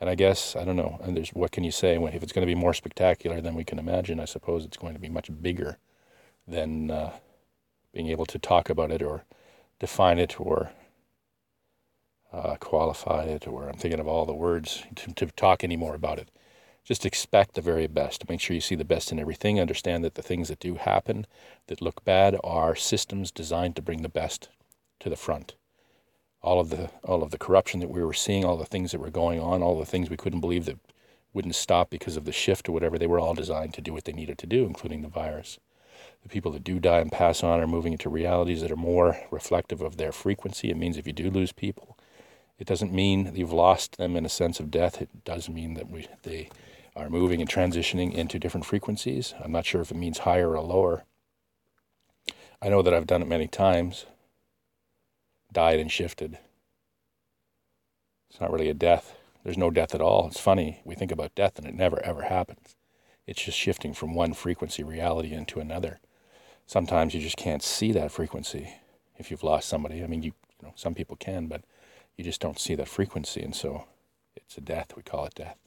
And 0.00 0.10
I 0.10 0.16
guess, 0.16 0.56
I 0.56 0.64
don't 0.64 0.74
know, 0.74 0.98
and 1.04 1.16
there's, 1.16 1.30
what 1.30 1.52
can 1.52 1.62
you 1.62 1.70
say? 1.70 1.94
If 1.94 2.24
it's 2.24 2.32
going 2.32 2.44
to 2.44 2.52
be 2.52 2.60
more 2.60 2.74
spectacular 2.74 3.40
than 3.40 3.54
we 3.54 3.62
can 3.62 3.78
imagine, 3.78 4.18
I 4.18 4.24
suppose 4.24 4.64
it's 4.64 4.76
going 4.76 4.94
to 4.94 5.00
be 5.00 5.08
much 5.08 5.30
bigger 5.40 5.78
than 6.48 6.90
uh, 6.90 7.12
being 7.94 8.08
able 8.08 8.26
to 8.26 8.40
talk 8.40 8.68
about 8.68 8.90
it 8.90 9.02
or 9.02 9.24
define 9.78 10.18
it 10.18 10.40
or 10.40 10.70
uh, 12.32 12.56
qualify 12.56 13.24
it, 13.24 13.46
or 13.46 13.68
I'm 13.68 13.76
thinking 13.76 14.00
of 14.00 14.08
all 14.08 14.26
the 14.26 14.34
words 14.34 14.84
to, 14.96 15.12
to 15.14 15.26
talk 15.26 15.62
anymore 15.64 15.94
about 15.94 16.18
it 16.18 16.30
just 16.86 17.04
expect 17.04 17.54
the 17.54 17.60
very 17.60 17.88
best. 17.88 18.28
Make 18.28 18.40
sure 18.40 18.54
you 18.54 18.60
see 18.60 18.76
the 18.76 18.84
best 18.84 19.10
in 19.10 19.18
everything. 19.18 19.60
Understand 19.60 20.04
that 20.04 20.14
the 20.14 20.22
things 20.22 20.46
that 20.48 20.60
do 20.60 20.76
happen 20.76 21.26
that 21.66 21.82
look 21.82 22.04
bad 22.04 22.38
are 22.44 22.76
systems 22.76 23.32
designed 23.32 23.74
to 23.74 23.82
bring 23.82 24.02
the 24.02 24.08
best 24.08 24.50
to 25.00 25.10
the 25.10 25.16
front. 25.16 25.56
All 26.42 26.60
of 26.60 26.70
the 26.70 26.90
all 27.02 27.24
of 27.24 27.32
the 27.32 27.38
corruption 27.38 27.80
that 27.80 27.90
we 27.90 28.04
were 28.04 28.12
seeing, 28.12 28.44
all 28.44 28.56
the 28.56 28.64
things 28.64 28.92
that 28.92 29.00
were 29.00 29.10
going 29.10 29.40
on, 29.40 29.64
all 29.64 29.76
the 29.76 29.84
things 29.84 30.08
we 30.08 30.16
couldn't 30.16 30.40
believe 30.40 30.64
that 30.66 30.78
wouldn't 31.32 31.56
stop 31.56 31.90
because 31.90 32.16
of 32.16 32.24
the 32.24 32.30
shift 32.30 32.68
or 32.68 32.72
whatever, 32.72 32.98
they 32.98 33.08
were 33.08 33.18
all 33.18 33.34
designed 33.34 33.74
to 33.74 33.80
do 33.80 33.92
what 33.92 34.04
they 34.04 34.12
needed 34.12 34.38
to 34.38 34.46
do, 34.46 34.64
including 34.64 35.02
the 35.02 35.08
virus. 35.08 35.58
The 36.22 36.28
people 36.28 36.52
that 36.52 36.64
do 36.64 36.80
die 36.80 36.98
and 36.98 37.12
pass 37.12 37.42
on 37.42 37.60
are 37.60 37.66
moving 37.66 37.92
into 37.92 38.08
realities 38.08 38.60
that 38.60 38.70
are 38.70 38.76
more 38.76 39.18
reflective 39.30 39.80
of 39.80 39.96
their 39.96 40.12
frequency. 40.12 40.70
It 40.70 40.76
means 40.76 40.96
if 40.96 41.06
you 41.06 41.12
do 41.12 41.30
lose 41.30 41.52
people, 41.52 41.96
it 42.58 42.66
doesn't 42.66 42.92
mean 42.92 43.24
that 43.24 43.36
you've 43.36 43.52
lost 43.52 43.96
them 43.96 44.16
in 44.16 44.24
a 44.24 44.30
sense 44.30 44.58
of 44.58 44.70
death. 44.70 45.00
It 45.00 45.24
does 45.24 45.48
mean 45.48 45.74
that 45.74 45.90
we 45.90 46.08
they 46.22 46.48
are 46.96 47.10
moving 47.10 47.40
and 47.40 47.50
transitioning 47.50 48.12
into 48.14 48.38
different 48.38 48.64
frequencies. 48.64 49.34
I'm 49.44 49.52
not 49.52 49.66
sure 49.66 49.82
if 49.82 49.90
it 49.90 49.96
means 49.96 50.18
higher 50.18 50.56
or 50.56 50.62
lower. 50.62 51.04
I 52.62 52.70
know 52.70 52.80
that 52.80 52.94
I've 52.94 53.06
done 53.06 53.20
it 53.20 53.28
many 53.28 53.46
times, 53.46 54.06
died 55.52 55.78
and 55.78 55.92
shifted. 55.92 56.38
It's 58.30 58.40
not 58.40 58.50
really 58.50 58.70
a 58.70 58.74
death. 58.74 59.14
There's 59.44 59.58
no 59.58 59.70
death 59.70 59.94
at 59.94 60.00
all. 60.00 60.26
It's 60.26 60.40
funny. 60.40 60.80
We 60.84 60.94
think 60.94 61.12
about 61.12 61.34
death 61.34 61.58
and 61.58 61.66
it 61.66 61.74
never 61.74 62.02
ever 62.02 62.22
happens. 62.22 62.76
It's 63.26 63.44
just 63.44 63.58
shifting 63.58 63.92
from 63.92 64.14
one 64.14 64.32
frequency 64.32 64.82
reality 64.82 65.32
into 65.32 65.60
another. 65.60 66.00
Sometimes 66.66 67.14
you 67.14 67.20
just 67.20 67.36
can't 67.36 67.62
see 67.62 67.92
that 67.92 68.10
frequency 68.10 68.74
if 69.16 69.30
you've 69.30 69.44
lost 69.44 69.68
somebody. 69.68 70.02
I 70.02 70.06
mean, 70.06 70.22
you, 70.22 70.32
you 70.60 70.68
know, 70.68 70.72
some 70.76 70.94
people 70.94 71.16
can, 71.16 71.46
but 71.46 71.62
you 72.16 72.24
just 72.24 72.40
don't 72.40 72.58
see 72.58 72.74
that 72.74 72.88
frequency. 72.88 73.42
And 73.42 73.54
so 73.54 73.84
it's 74.34 74.58
a 74.58 74.60
death. 74.60 74.92
We 74.96 75.02
call 75.02 75.26
it 75.26 75.34
death. 75.34 75.58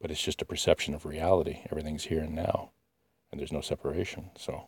But 0.00 0.10
it's 0.10 0.22
just 0.22 0.42
a 0.42 0.46
perception 0.46 0.94
of 0.94 1.06
reality. 1.06 1.60
Everything's 1.70 2.04
here 2.04 2.20
and 2.20 2.34
now, 2.34 2.70
and 3.30 3.40
there's 3.40 3.52
no 3.52 3.62
separation. 3.62 4.30
So, 4.36 4.66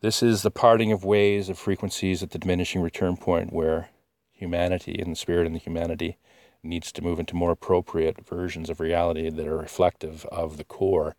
this 0.00 0.22
is 0.22 0.42
the 0.42 0.50
parting 0.50 0.90
of 0.92 1.04
ways 1.04 1.48
of 1.48 1.58
frequencies 1.58 2.22
at 2.22 2.30
the 2.30 2.38
diminishing 2.38 2.80
return 2.80 3.16
point 3.16 3.52
where 3.52 3.90
humanity 4.32 4.98
and 4.98 5.12
the 5.12 5.16
spirit 5.16 5.46
and 5.46 5.54
the 5.54 5.60
humanity 5.60 6.16
needs 6.62 6.90
to 6.92 7.02
move 7.02 7.20
into 7.20 7.36
more 7.36 7.52
appropriate 7.52 8.26
versions 8.26 8.70
of 8.70 8.80
reality 8.80 9.28
that 9.30 9.46
are 9.46 9.58
reflective 9.58 10.24
of 10.26 10.56
the 10.56 10.64
core 10.64 11.16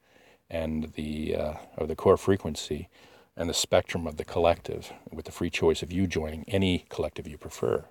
and 0.51 0.93
the 0.93 1.35
uh, 1.35 1.53
the 1.83 1.95
core 1.95 2.17
frequency 2.17 2.89
and 3.35 3.49
the 3.49 3.53
spectrum 3.53 4.05
of 4.05 4.17
the 4.17 4.25
collective 4.25 4.93
with 5.11 5.25
the 5.25 5.31
free 5.31 5.49
choice 5.49 5.81
of 5.81 5.91
you 5.91 6.05
joining 6.05 6.43
any 6.47 6.85
collective 6.89 7.27
you 7.27 7.37
prefer 7.37 7.85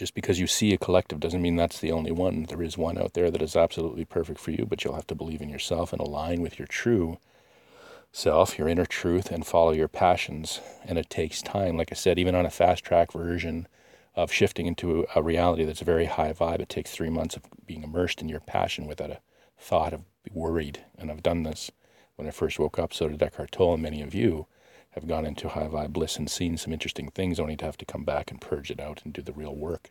just 0.00 0.14
because 0.14 0.40
you 0.40 0.46
see 0.46 0.72
a 0.72 0.78
collective 0.78 1.20
doesn't 1.20 1.42
mean 1.42 1.56
that's 1.56 1.78
the 1.78 1.92
only 1.92 2.10
one. 2.10 2.44
There 2.44 2.62
is 2.62 2.78
one 2.78 2.96
out 2.96 3.12
there 3.12 3.30
that 3.30 3.42
is 3.42 3.54
absolutely 3.54 4.06
perfect 4.06 4.40
for 4.40 4.50
you, 4.50 4.64
but 4.64 4.82
you'll 4.82 4.94
have 4.94 5.06
to 5.08 5.14
believe 5.14 5.42
in 5.42 5.50
yourself 5.50 5.92
and 5.92 6.00
align 6.00 6.40
with 6.40 6.58
your 6.58 6.66
true 6.66 7.18
self, 8.10 8.58
your 8.58 8.66
inner 8.66 8.86
truth, 8.86 9.30
and 9.30 9.46
follow 9.46 9.72
your 9.72 9.88
passions. 9.88 10.62
And 10.86 10.98
it 10.98 11.10
takes 11.10 11.42
time. 11.42 11.76
Like 11.76 11.92
I 11.92 11.96
said, 11.96 12.18
even 12.18 12.34
on 12.34 12.46
a 12.46 12.50
fast 12.50 12.82
track 12.82 13.12
version 13.12 13.68
of 14.16 14.32
shifting 14.32 14.64
into 14.64 15.06
a 15.14 15.22
reality 15.22 15.66
that's 15.66 15.82
a 15.82 15.84
very 15.84 16.06
high 16.06 16.32
vibe, 16.32 16.60
it 16.60 16.70
takes 16.70 16.92
three 16.92 17.10
months 17.10 17.36
of 17.36 17.42
being 17.66 17.82
immersed 17.82 18.22
in 18.22 18.28
your 18.30 18.40
passion 18.40 18.86
without 18.86 19.10
a 19.10 19.20
thought 19.58 19.92
of 19.92 20.04
worried. 20.32 20.80
And 20.96 21.10
I've 21.10 21.22
done 21.22 21.42
this 21.42 21.70
when 22.20 22.28
I 22.28 22.32
first 22.32 22.58
woke 22.58 22.78
up. 22.78 22.92
So 22.92 23.08
did 23.08 23.22
Eckhart 23.22 23.50
Tolle 23.50 23.74
and 23.74 23.82
many 23.82 24.02
of 24.02 24.14
you 24.14 24.46
have 24.90 25.08
gone 25.08 25.24
into 25.24 25.48
high 25.48 25.68
vibe 25.68 25.94
bliss 25.94 26.18
and 26.18 26.30
seen 26.30 26.58
some 26.58 26.72
interesting 26.72 27.08
things, 27.08 27.40
only 27.40 27.56
to 27.56 27.64
have 27.64 27.78
to 27.78 27.86
come 27.86 28.04
back 28.04 28.30
and 28.30 28.40
purge 28.40 28.70
it 28.70 28.78
out 28.78 29.00
and 29.04 29.14
do 29.14 29.22
the 29.22 29.32
real 29.32 29.56
work 29.56 29.90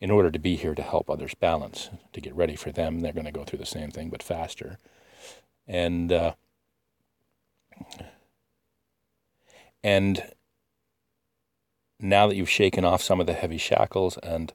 in 0.00 0.10
order 0.10 0.30
to 0.30 0.38
be 0.38 0.56
here 0.56 0.74
to 0.74 0.82
help 0.82 1.10
others 1.10 1.34
balance, 1.34 1.90
to 2.14 2.20
get 2.20 2.34
ready 2.34 2.56
for 2.56 2.72
them. 2.72 3.00
They're 3.00 3.12
going 3.12 3.26
to 3.26 3.32
go 3.32 3.44
through 3.44 3.58
the 3.58 3.66
same 3.66 3.90
thing, 3.90 4.08
but 4.08 4.22
faster. 4.22 4.78
And, 5.68 6.10
uh, 6.10 6.32
and 9.84 10.22
now 12.00 12.26
that 12.26 12.36
you've 12.36 12.48
shaken 12.48 12.86
off 12.86 13.02
some 13.02 13.20
of 13.20 13.26
the 13.26 13.34
heavy 13.34 13.58
shackles 13.58 14.16
and, 14.22 14.54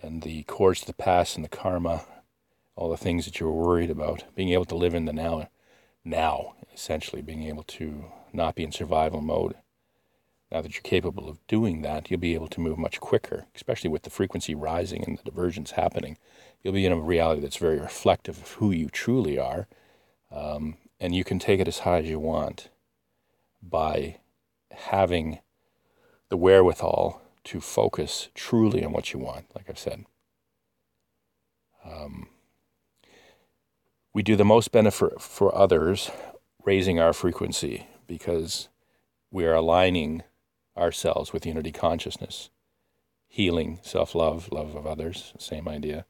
and 0.00 0.22
the 0.22 0.44
cords 0.44 0.80
to 0.80 0.86
the 0.86 0.94
past 0.94 1.36
and 1.36 1.44
the 1.44 1.50
karma, 1.50 2.06
all 2.74 2.88
the 2.88 2.96
things 2.96 3.26
that 3.26 3.38
you 3.38 3.46
were 3.46 3.52
worried 3.52 3.90
about, 3.90 4.24
being 4.34 4.50
able 4.50 4.64
to 4.64 4.76
live 4.76 4.94
in 4.94 5.04
the 5.04 5.12
now, 5.12 5.48
now, 6.04 6.54
essentially, 6.72 7.22
being 7.22 7.44
able 7.44 7.62
to 7.64 8.06
not 8.32 8.54
be 8.54 8.64
in 8.64 8.72
survival 8.72 9.20
mode. 9.20 9.54
Now 10.52 10.60
that 10.60 10.74
you're 10.74 10.82
capable 10.82 11.28
of 11.28 11.44
doing 11.46 11.82
that, 11.82 12.10
you'll 12.10 12.20
be 12.20 12.34
able 12.34 12.48
to 12.48 12.60
move 12.60 12.78
much 12.78 13.00
quicker, 13.00 13.46
especially 13.54 13.90
with 13.90 14.02
the 14.02 14.10
frequency 14.10 14.54
rising 14.54 15.04
and 15.04 15.18
the 15.18 15.22
divergence 15.24 15.72
happening. 15.72 16.18
You'll 16.62 16.74
be 16.74 16.86
in 16.86 16.92
a 16.92 17.00
reality 17.00 17.40
that's 17.40 17.56
very 17.56 17.80
reflective 17.80 18.38
of 18.38 18.52
who 18.52 18.70
you 18.70 18.88
truly 18.88 19.38
are. 19.38 19.66
Um, 20.30 20.76
and 21.00 21.14
you 21.14 21.24
can 21.24 21.38
take 21.38 21.60
it 21.60 21.68
as 21.68 21.80
high 21.80 21.98
as 21.98 22.08
you 22.08 22.18
want 22.18 22.68
by 23.62 24.18
having 24.72 25.40
the 26.28 26.36
wherewithal 26.36 27.20
to 27.44 27.60
focus 27.60 28.28
truly 28.34 28.84
on 28.84 28.92
what 28.92 29.12
you 29.12 29.18
want, 29.18 29.46
like 29.54 29.68
I've 29.68 29.78
said. 29.78 30.04
Um, 31.84 32.28
we 34.14 34.22
do 34.22 34.36
the 34.36 34.44
most 34.44 34.70
benefit 34.70 35.20
for 35.20 35.54
others 35.54 36.10
raising 36.64 37.00
our 37.00 37.12
frequency 37.12 37.88
because 38.06 38.68
we 39.32 39.44
are 39.44 39.54
aligning 39.54 40.22
ourselves 40.76 41.32
with 41.32 41.44
unity 41.44 41.72
consciousness, 41.72 42.48
healing, 43.26 43.80
self 43.82 44.14
love, 44.14 44.50
love 44.52 44.76
of 44.76 44.86
others, 44.86 45.34
same 45.38 45.68
idea. 45.68 46.06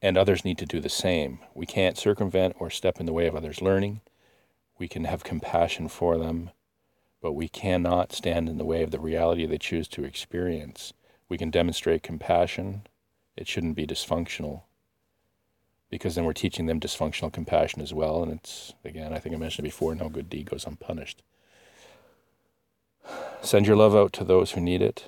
And 0.00 0.16
others 0.16 0.44
need 0.44 0.58
to 0.58 0.66
do 0.66 0.80
the 0.80 0.88
same. 0.88 1.38
We 1.54 1.66
can't 1.66 1.98
circumvent 1.98 2.56
or 2.58 2.70
step 2.70 2.98
in 2.98 3.06
the 3.06 3.12
way 3.12 3.26
of 3.26 3.36
others' 3.36 3.62
learning. 3.62 4.00
We 4.78 4.88
can 4.88 5.04
have 5.04 5.22
compassion 5.22 5.88
for 5.88 6.18
them, 6.18 6.50
but 7.22 7.32
we 7.32 7.48
cannot 7.48 8.12
stand 8.12 8.48
in 8.48 8.58
the 8.58 8.64
way 8.64 8.82
of 8.82 8.90
the 8.90 9.00
reality 9.00 9.46
they 9.46 9.58
choose 9.58 9.88
to 9.88 10.04
experience. 10.04 10.94
We 11.28 11.38
can 11.38 11.50
demonstrate 11.50 12.02
compassion. 12.02 12.86
It 13.36 13.48
shouldn't 13.48 13.76
be 13.76 13.86
dysfunctional 13.86 14.62
because 15.94 16.16
then 16.16 16.24
we're 16.24 16.32
teaching 16.32 16.66
them 16.66 16.80
dysfunctional 16.80 17.32
compassion 17.32 17.80
as 17.80 17.94
well. 17.94 18.20
And 18.20 18.32
it's, 18.32 18.72
again, 18.84 19.12
I 19.12 19.20
think 19.20 19.32
I 19.32 19.38
mentioned 19.38 19.64
it 19.64 19.70
before 19.70 19.94
no 19.94 20.08
good 20.08 20.28
deed 20.28 20.50
goes 20.50 20.66
unpunished. 20.66 21.22
Send 23.42 23.68
your 23.68 23.76
love 23.76 23.94
out 23.94 24.12
to 24.14 24.24
those 24.24 24.50
who 24.50 24.60
need 24.60 24.82
it. 24.82 25.06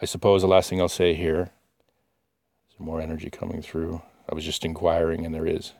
I 0.00 0.06
suppose 0.06 0.40
the 0.40 0.48
last 0.48 0.70
thing 0.70 0.80
I'll 0.80 0.88
say 0.88 1.12
here 1.12 1.50
is 2.70 2.80
more 2.80 3.02
energy 3.02 3.28
coming 3.28 3.60
through. 3.60 4.00
I 4.30 4.34
was 4.34 4.46
just 4.46 4.64
inquiring, 4.64 5.26
and 5.26 5.34
there 5.34 5.46
is. 5.46 5.74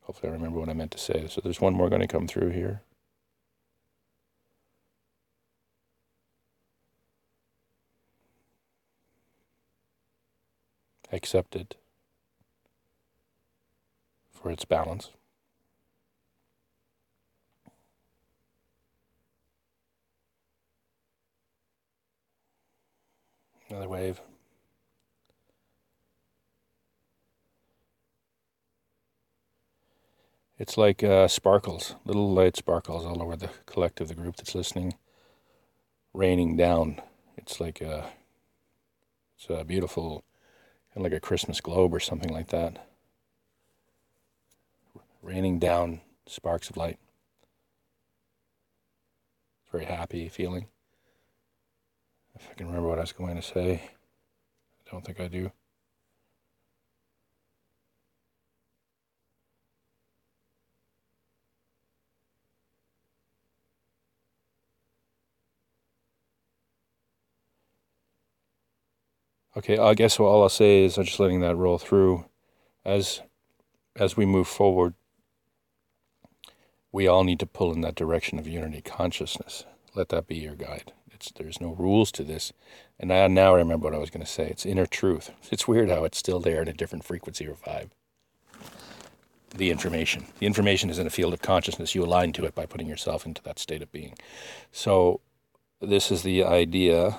Hopefully, 0.00 0.30
I 0.30 0.34
remember 0.34 0.58
what 0.58 0.68
I 0.68 0.72
meant 0.74 0.90
to 0.90 0.98
say. 0.98 1.28
So, 1.28 1.40
there's 1.40 1.60
one 1.60 1.74
more 1.74 1.88
going 1.88 2.00
to 2.00 2.08
come 2.08 2.26
through 2.26 2.50
here. 2.50 2.82
Accepted 11.12 11.76
for 14.44 14.50
its 14.50 14.66
balance. 14.66 15.08
Another 23.70 23.88
wave. 23.88 24.20
It's 30.58 30.76
like 30.76 31.02
uh, 31.02 31.26
sparkles, 31.26 31.94
little 32.04 32.30
light 32.34 32.54
sparkles 32.54 33.06
all 33.06 33.22
over 33.22 33.36
the 33.36 33.48
collective, 33.64 34.08
the 34.08 34.14
group 34.14 34.36
that's 34.36 34.54
listening, 34.54 34.92
raining 36.12 36.58
down. 36.58 37.00
It's 37.38 37.60
like 37.60 37.80
a, 37.80 38.10
it's 39.38 39.46
a 39.48 39.64
beautiful, 39.64 40.22
kind 40.92 41.06
of 41.06 41.10
like 41.10 41.16
a 41.16 41.26
Christmas 41.26 41.62
globe 41.62 41.94
or 41.94 42.00
something 42.00 42.30
like 42.30 42.48
that. 42.48 42.86
Raining 45.24 45.58
down 45.58 46.02
sparks 46.26 46.68
of 46.68 46.76
light. 46.76 46.98
It's 49.62 49.72
very 49.72 49.86
happy 49.86 50.28
feeling. 50.28 50.66
If 52.34 52.46
I 52.50 52.52
can 52.52 52.66
remember 52.66 52.90
what 52.90 52.98
I 52.98 53.00
was 53.00 53.12
going 53.12 53.36
to 53.36 53.42
say, 53.42 53.90
I 54.86 54.90
don't 54.90 55.02
think 55.02 55.20
I 55.20 55.28
do. 55.28 55.50
Okay, 69.56 69.78
I 69.78 69.94
guess 69.94 70.20
all 70.20 70.42
I'll 70.42 70.50
say 70.50 70.84
is 70.84 70.98
I'm 70.98 71.04
just 71.04 71.18
letting 71.18 71.40
that 71.40 71.56
roll 71.56 71.78
through. 71.78 72.26
As 72.84 73.22
as 73.96 74.18
we 74.18 74.26
move 74.26 74.48
forward, 74.48 74.92
we 76.94 77.08
all 77.08 77.24
need 77.24 77.40
to 77.40 77.46
pull 77.46 77.72
in 77.72 77.80
that 77.80 77.96
direction 77.96 78.38
of 78.38 78.46
unity 78.46 78.80
consciousness. 78.80 79.64
Let 79.96 80.10
that 80.10 80.28
be 80.28 80.36
your 80.36 80.54
guide. 80.54 80.92
It's, 81.10 81.32
there's 81.32 81.60
no 81.60 81.72
rules 81.72 82.12
to 82.12 82.22
this. 82.22 82.52
And 83.00 83.12
I 83.12 83.26
now 83.26 83.52
remember 83.52 83.88
what 83.88 83.96
I 83.96 83.98
was 83.98 84.10
going 84.10 84.24
to 84.24 84.30
say. 84.30 84.46
It's 84.46 84.64
inner 84.64 84.86
truth. 84.86 85.32
It's 85.50 85.66
weird 85.66 85.90
how 85.90 86.04
it's 86.04 86.18
still 86.18 86.38
there 86.38 86.62
in 86.62 86.68
a 86.68 86.72
different 86.72 87.04
frequency 87.04 87.48
or 87.48 87.54
vibe. 87.54 87.90
The 89.52 89.72
information. 89.72 90.26
The 90.38 90.46
information 90.46 90.88
is 90.88 91.00
in 91.00 91.06
a 91.08 91.10
field 91.10 91.34
of 91.34 91.42
consciousness. 91.42 91.96
You 91.96 92.04
align 92.04 92.32
to 92.34 92.44
it 92.44 92.54
by 92.54 92.64
putting 92.64 92.86
yourself 92.86 93.26
into 93.26 93.42
that 93.42 93.58
state 93.58 93.82
of 93.82 93.90
being. 93.90 94.14
So, 94.70 95.20
this 95.80 96.12
is 96.12 96.22
the 96.22 96.44
idea 96.44 97.18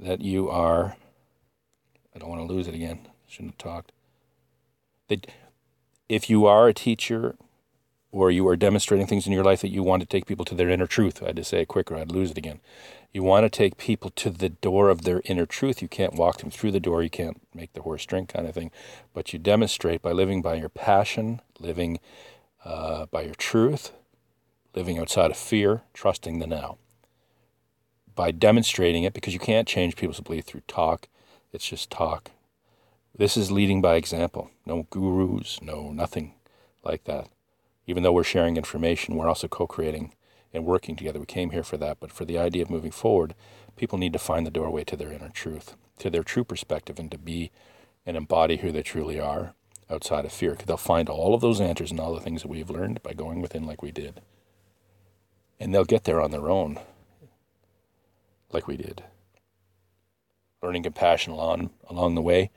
that 0.00 0.20
you 0.20 0.50
are. 0.50 0.96
I 2.16 2.18
don't 2.18 2.30
want 2.30 2.40
to 2.44 2.52
lose 2.52 2.66
it 2.66 2.74
again. 2.74 3.06
Shouldn't 3.28 3.52
have 3.52 3.58
talked. 3.58 3.92
That 5.06 5.28
if 6.08 6.28
you 6.28 6.46
are 6.46 6.66
a 6.66 6.74
teacher 6.74 7.36
or 8.12 8.30
you 8.30 8.46
are 8.48 8.56
demonstrating 8.56 9.06
things 9.06 9.26
in 9.26 9.32
your 9.32 9.44
life 9.44 9.60
that 9.60 9.70
you 9.70 9.82
want 9.82 10.00
to 10.00 10.06
take 10.06 10.26
people 10.26 10.44
to 10.44 10.54
their 10.54 10.70
inner 10.70 10.86
truth. 10.86 11.22
I 11.22 11.26
had 11.26 11.36
to 11.36 11.44
say 11.44 11.62
it 11.62 11.68
quicker, 11.68 11.96
I'd 11.96 12.12
lose 12.12 12.30
it 12.30 12.38
again. 12.38 12.60
You 13.12 13.22
want 13.22 13.44
to 13.44 13.50
take 13.50 13.76
people 13.76 14.10
to 14.10 14.30
the 14.30 14.48
door 14.48 14.90
of 14.90 15.02
their 15.02 15.22
inner 15.24 15.46
truth. 15.46 15.80
You 15.80 15.88
can't 15.88 16.14
walk 16.14 16.38
them 16.38 16.50
through 16.50 16.72
the 16.72 16.80
door, 16.80 17.02
you 17.02 17.10
can't 17.10 17.40
make 17.54 17.72
the 17.72 17.82
horse 17.82 18.04
drink, 18.04 18.32
kind 18.32 18.46
of 18.46 18.54
thing. 18.54 18.70
But 19.14 19.32
you 19.32 19.38
demonstrate 19.38 20.02
by 20.02 20.12
living 20.12 20.42
by 20.42 20.54
your 20.54 20.68
passion, 20.68 21.40
living 21.58 21.98
uh, 22.64 23.06
by 23.06 23.22
your 23.22 23.34
truth, 23.34 23.92
living 24.74 24.98
outside 24.98 25.30
of 25.30 25.36
fear, 25.36 25.82
trusting 25.94 26.38
the 26.38 26.46
now. 26.46 26.78
By 28.14 28.30
demonstrating 28.30 29.04
it, 29.04 29.14
because 29.14 29.34
you 29.34 29.40
can't 29.40 29.68
change 29.68 29.96
people's 29.96 30.20
belief 30.20 30.44
through 30.44 30.62
talk, 30.66 31.08
it's 31.52 31.68
just 31.68 31.90
talk. 31.90 32.30
This 33.16 33.36
is 33.36 33.50
leading 33.50 33.80
by 33.80 33.96
example. 33.96 34.50
No 34.64 34.86
gurus, 34.90 35.60
no 35.62 35.90
nothing 35.90 36.34
like 36.82 37.04
that 37.04 37.28
even 37.86 38.02
though 38.02 38.12
we're 38.12 38.24
sharing 38.24 38.56
information, 38.56 39.14
we're 39.14 39.28
also 39.28 39.48
co 39.48 39.66
creating 39.66 40.14
and 40.52 40.64
working 40.64 40.96
together. 40.96 41.20
We 41.20 41.26
came 41.26 41.50
here 41.50 41.62
for 41.62 41.76
that, 41.76 41.98
but 42.00 42.12
for 42.12 42.24
the 42.24 42.38
idea 42.38 42.62
of 42.62 42.70
moving 42.70 42.90
forward, 42.90 43.34
people 43.76 43.98
need 43.98 44.12
to 44.12 44.18
find 44.18 44.46
the 44.46 44.50
doorway 44.50 44.84
to 44.84 44.96
their 44.96 45.12
inner 45.12 45.28
truth, 45.28 45.76
to 45.98 46.10
their 46.10 46.22
true 46.22 46.44
perspective, 46.44 46.98
and 46.98 47.10
to 47.10 47.18
be 47.18 47.50
and 48.04 48.16
embody 48.16 48.58
who 48.58 48.70
they 48.70 48.82
truly 48.82 49.20
are 49.20 49.54
outside 49.90 50.24
of 50.24 50.32
fear. 50.32 50.54
They'll 50.54 50.76
find 50.76 51.08
all 51.08 51.34
of 51.34 51.40
those 51.40 51.60
answers 51.60 51.90
and 51.90 52.00
all 52.00 52.14
the 52.14 52.20
things 52.20 52.42
that 52.42 52.48
we've 52.48 52.70
learned 52.70 53.02
by 53.02 53.12
going 53.12 53.40
within 53.40 53.66
like 53.66 53.82
we 53.82 53.90
did. 53.90 54.20
And 55.58 55.74
they'll 55.74 55.84
get 55.84 56.04
there 56.04 56.20
on 56.20 56.30
their 56.30 56.48
own, 56.48 56.78
like 58.52 58.66
we 58.66 58.76
did. 58.76 59.04
Learning 60.62 60.82
compassion 60.82 61.32
along, 61.32 61.70
along 61.88 62.14
the 62.14 62.22
way 62.22 62.50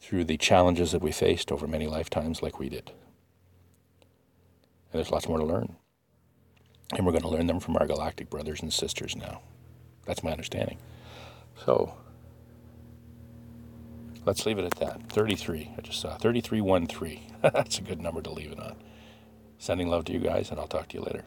through 0.00 0.24
the 0.24 0.36
challenges 0.36 0.92
that 0.92 1.02
we 1.02 1.12
faced 1.12 1.52
over 1.52 1.66
many 1.66 1.86
lifetimes, 1.86 2.42
like 2.42 2.58
we 2.58 2.68
did. 2.68 2.92
And 4.92 4.98
there's 4.98 5.10
lots 5.10 5.28
more 5.28 5.38
to 5.38 5.44
learn. 5.44 5.76
And 6.92 7.06
we're 7.06 7.12
going 7.12 7.22
to 7.22 7.28
learn 7.28 7.46
them 7.46 7.60
from 7.60 7.76
our 7.76 7.86
galactic 7.86 8.30
brothers 8.30 8.60
and 8.62 8.72
sisters 8.72 9.14
now. 9.16 9.40
That's 10.06 10.24
my 10.24 10.32
understanding. 10.32 10.78
So 11.64 11.94
let's 14.26 14.44
leave 14.46 14.58
it 14.58 14.64
at 14.64 14.74
that. 14.80 15.08
33. 15.10 15.70
I 15.76 15.80
just 15.82 16.00
saw 16.00 16.16
3313. 16.16 17.20
That's 17.42 17.78
a 17.78 17.82
good 17.82 18.00
number 18.00 18.22
to 18.22 18.30
leave 18.30 18.52
it 18.52 18.60
on. 18.60 18.76
Sending 19.58 19.88
love 19.88 20.04
to 20.06 20.12
you 20.12 20.18
guys, 20.18 20.50
and 20.50 20.58
I'll 20.58 20.66
talk 20.66 20.88
to 20.88 20.96
you 20.96 21.04
later. 21.04 21.24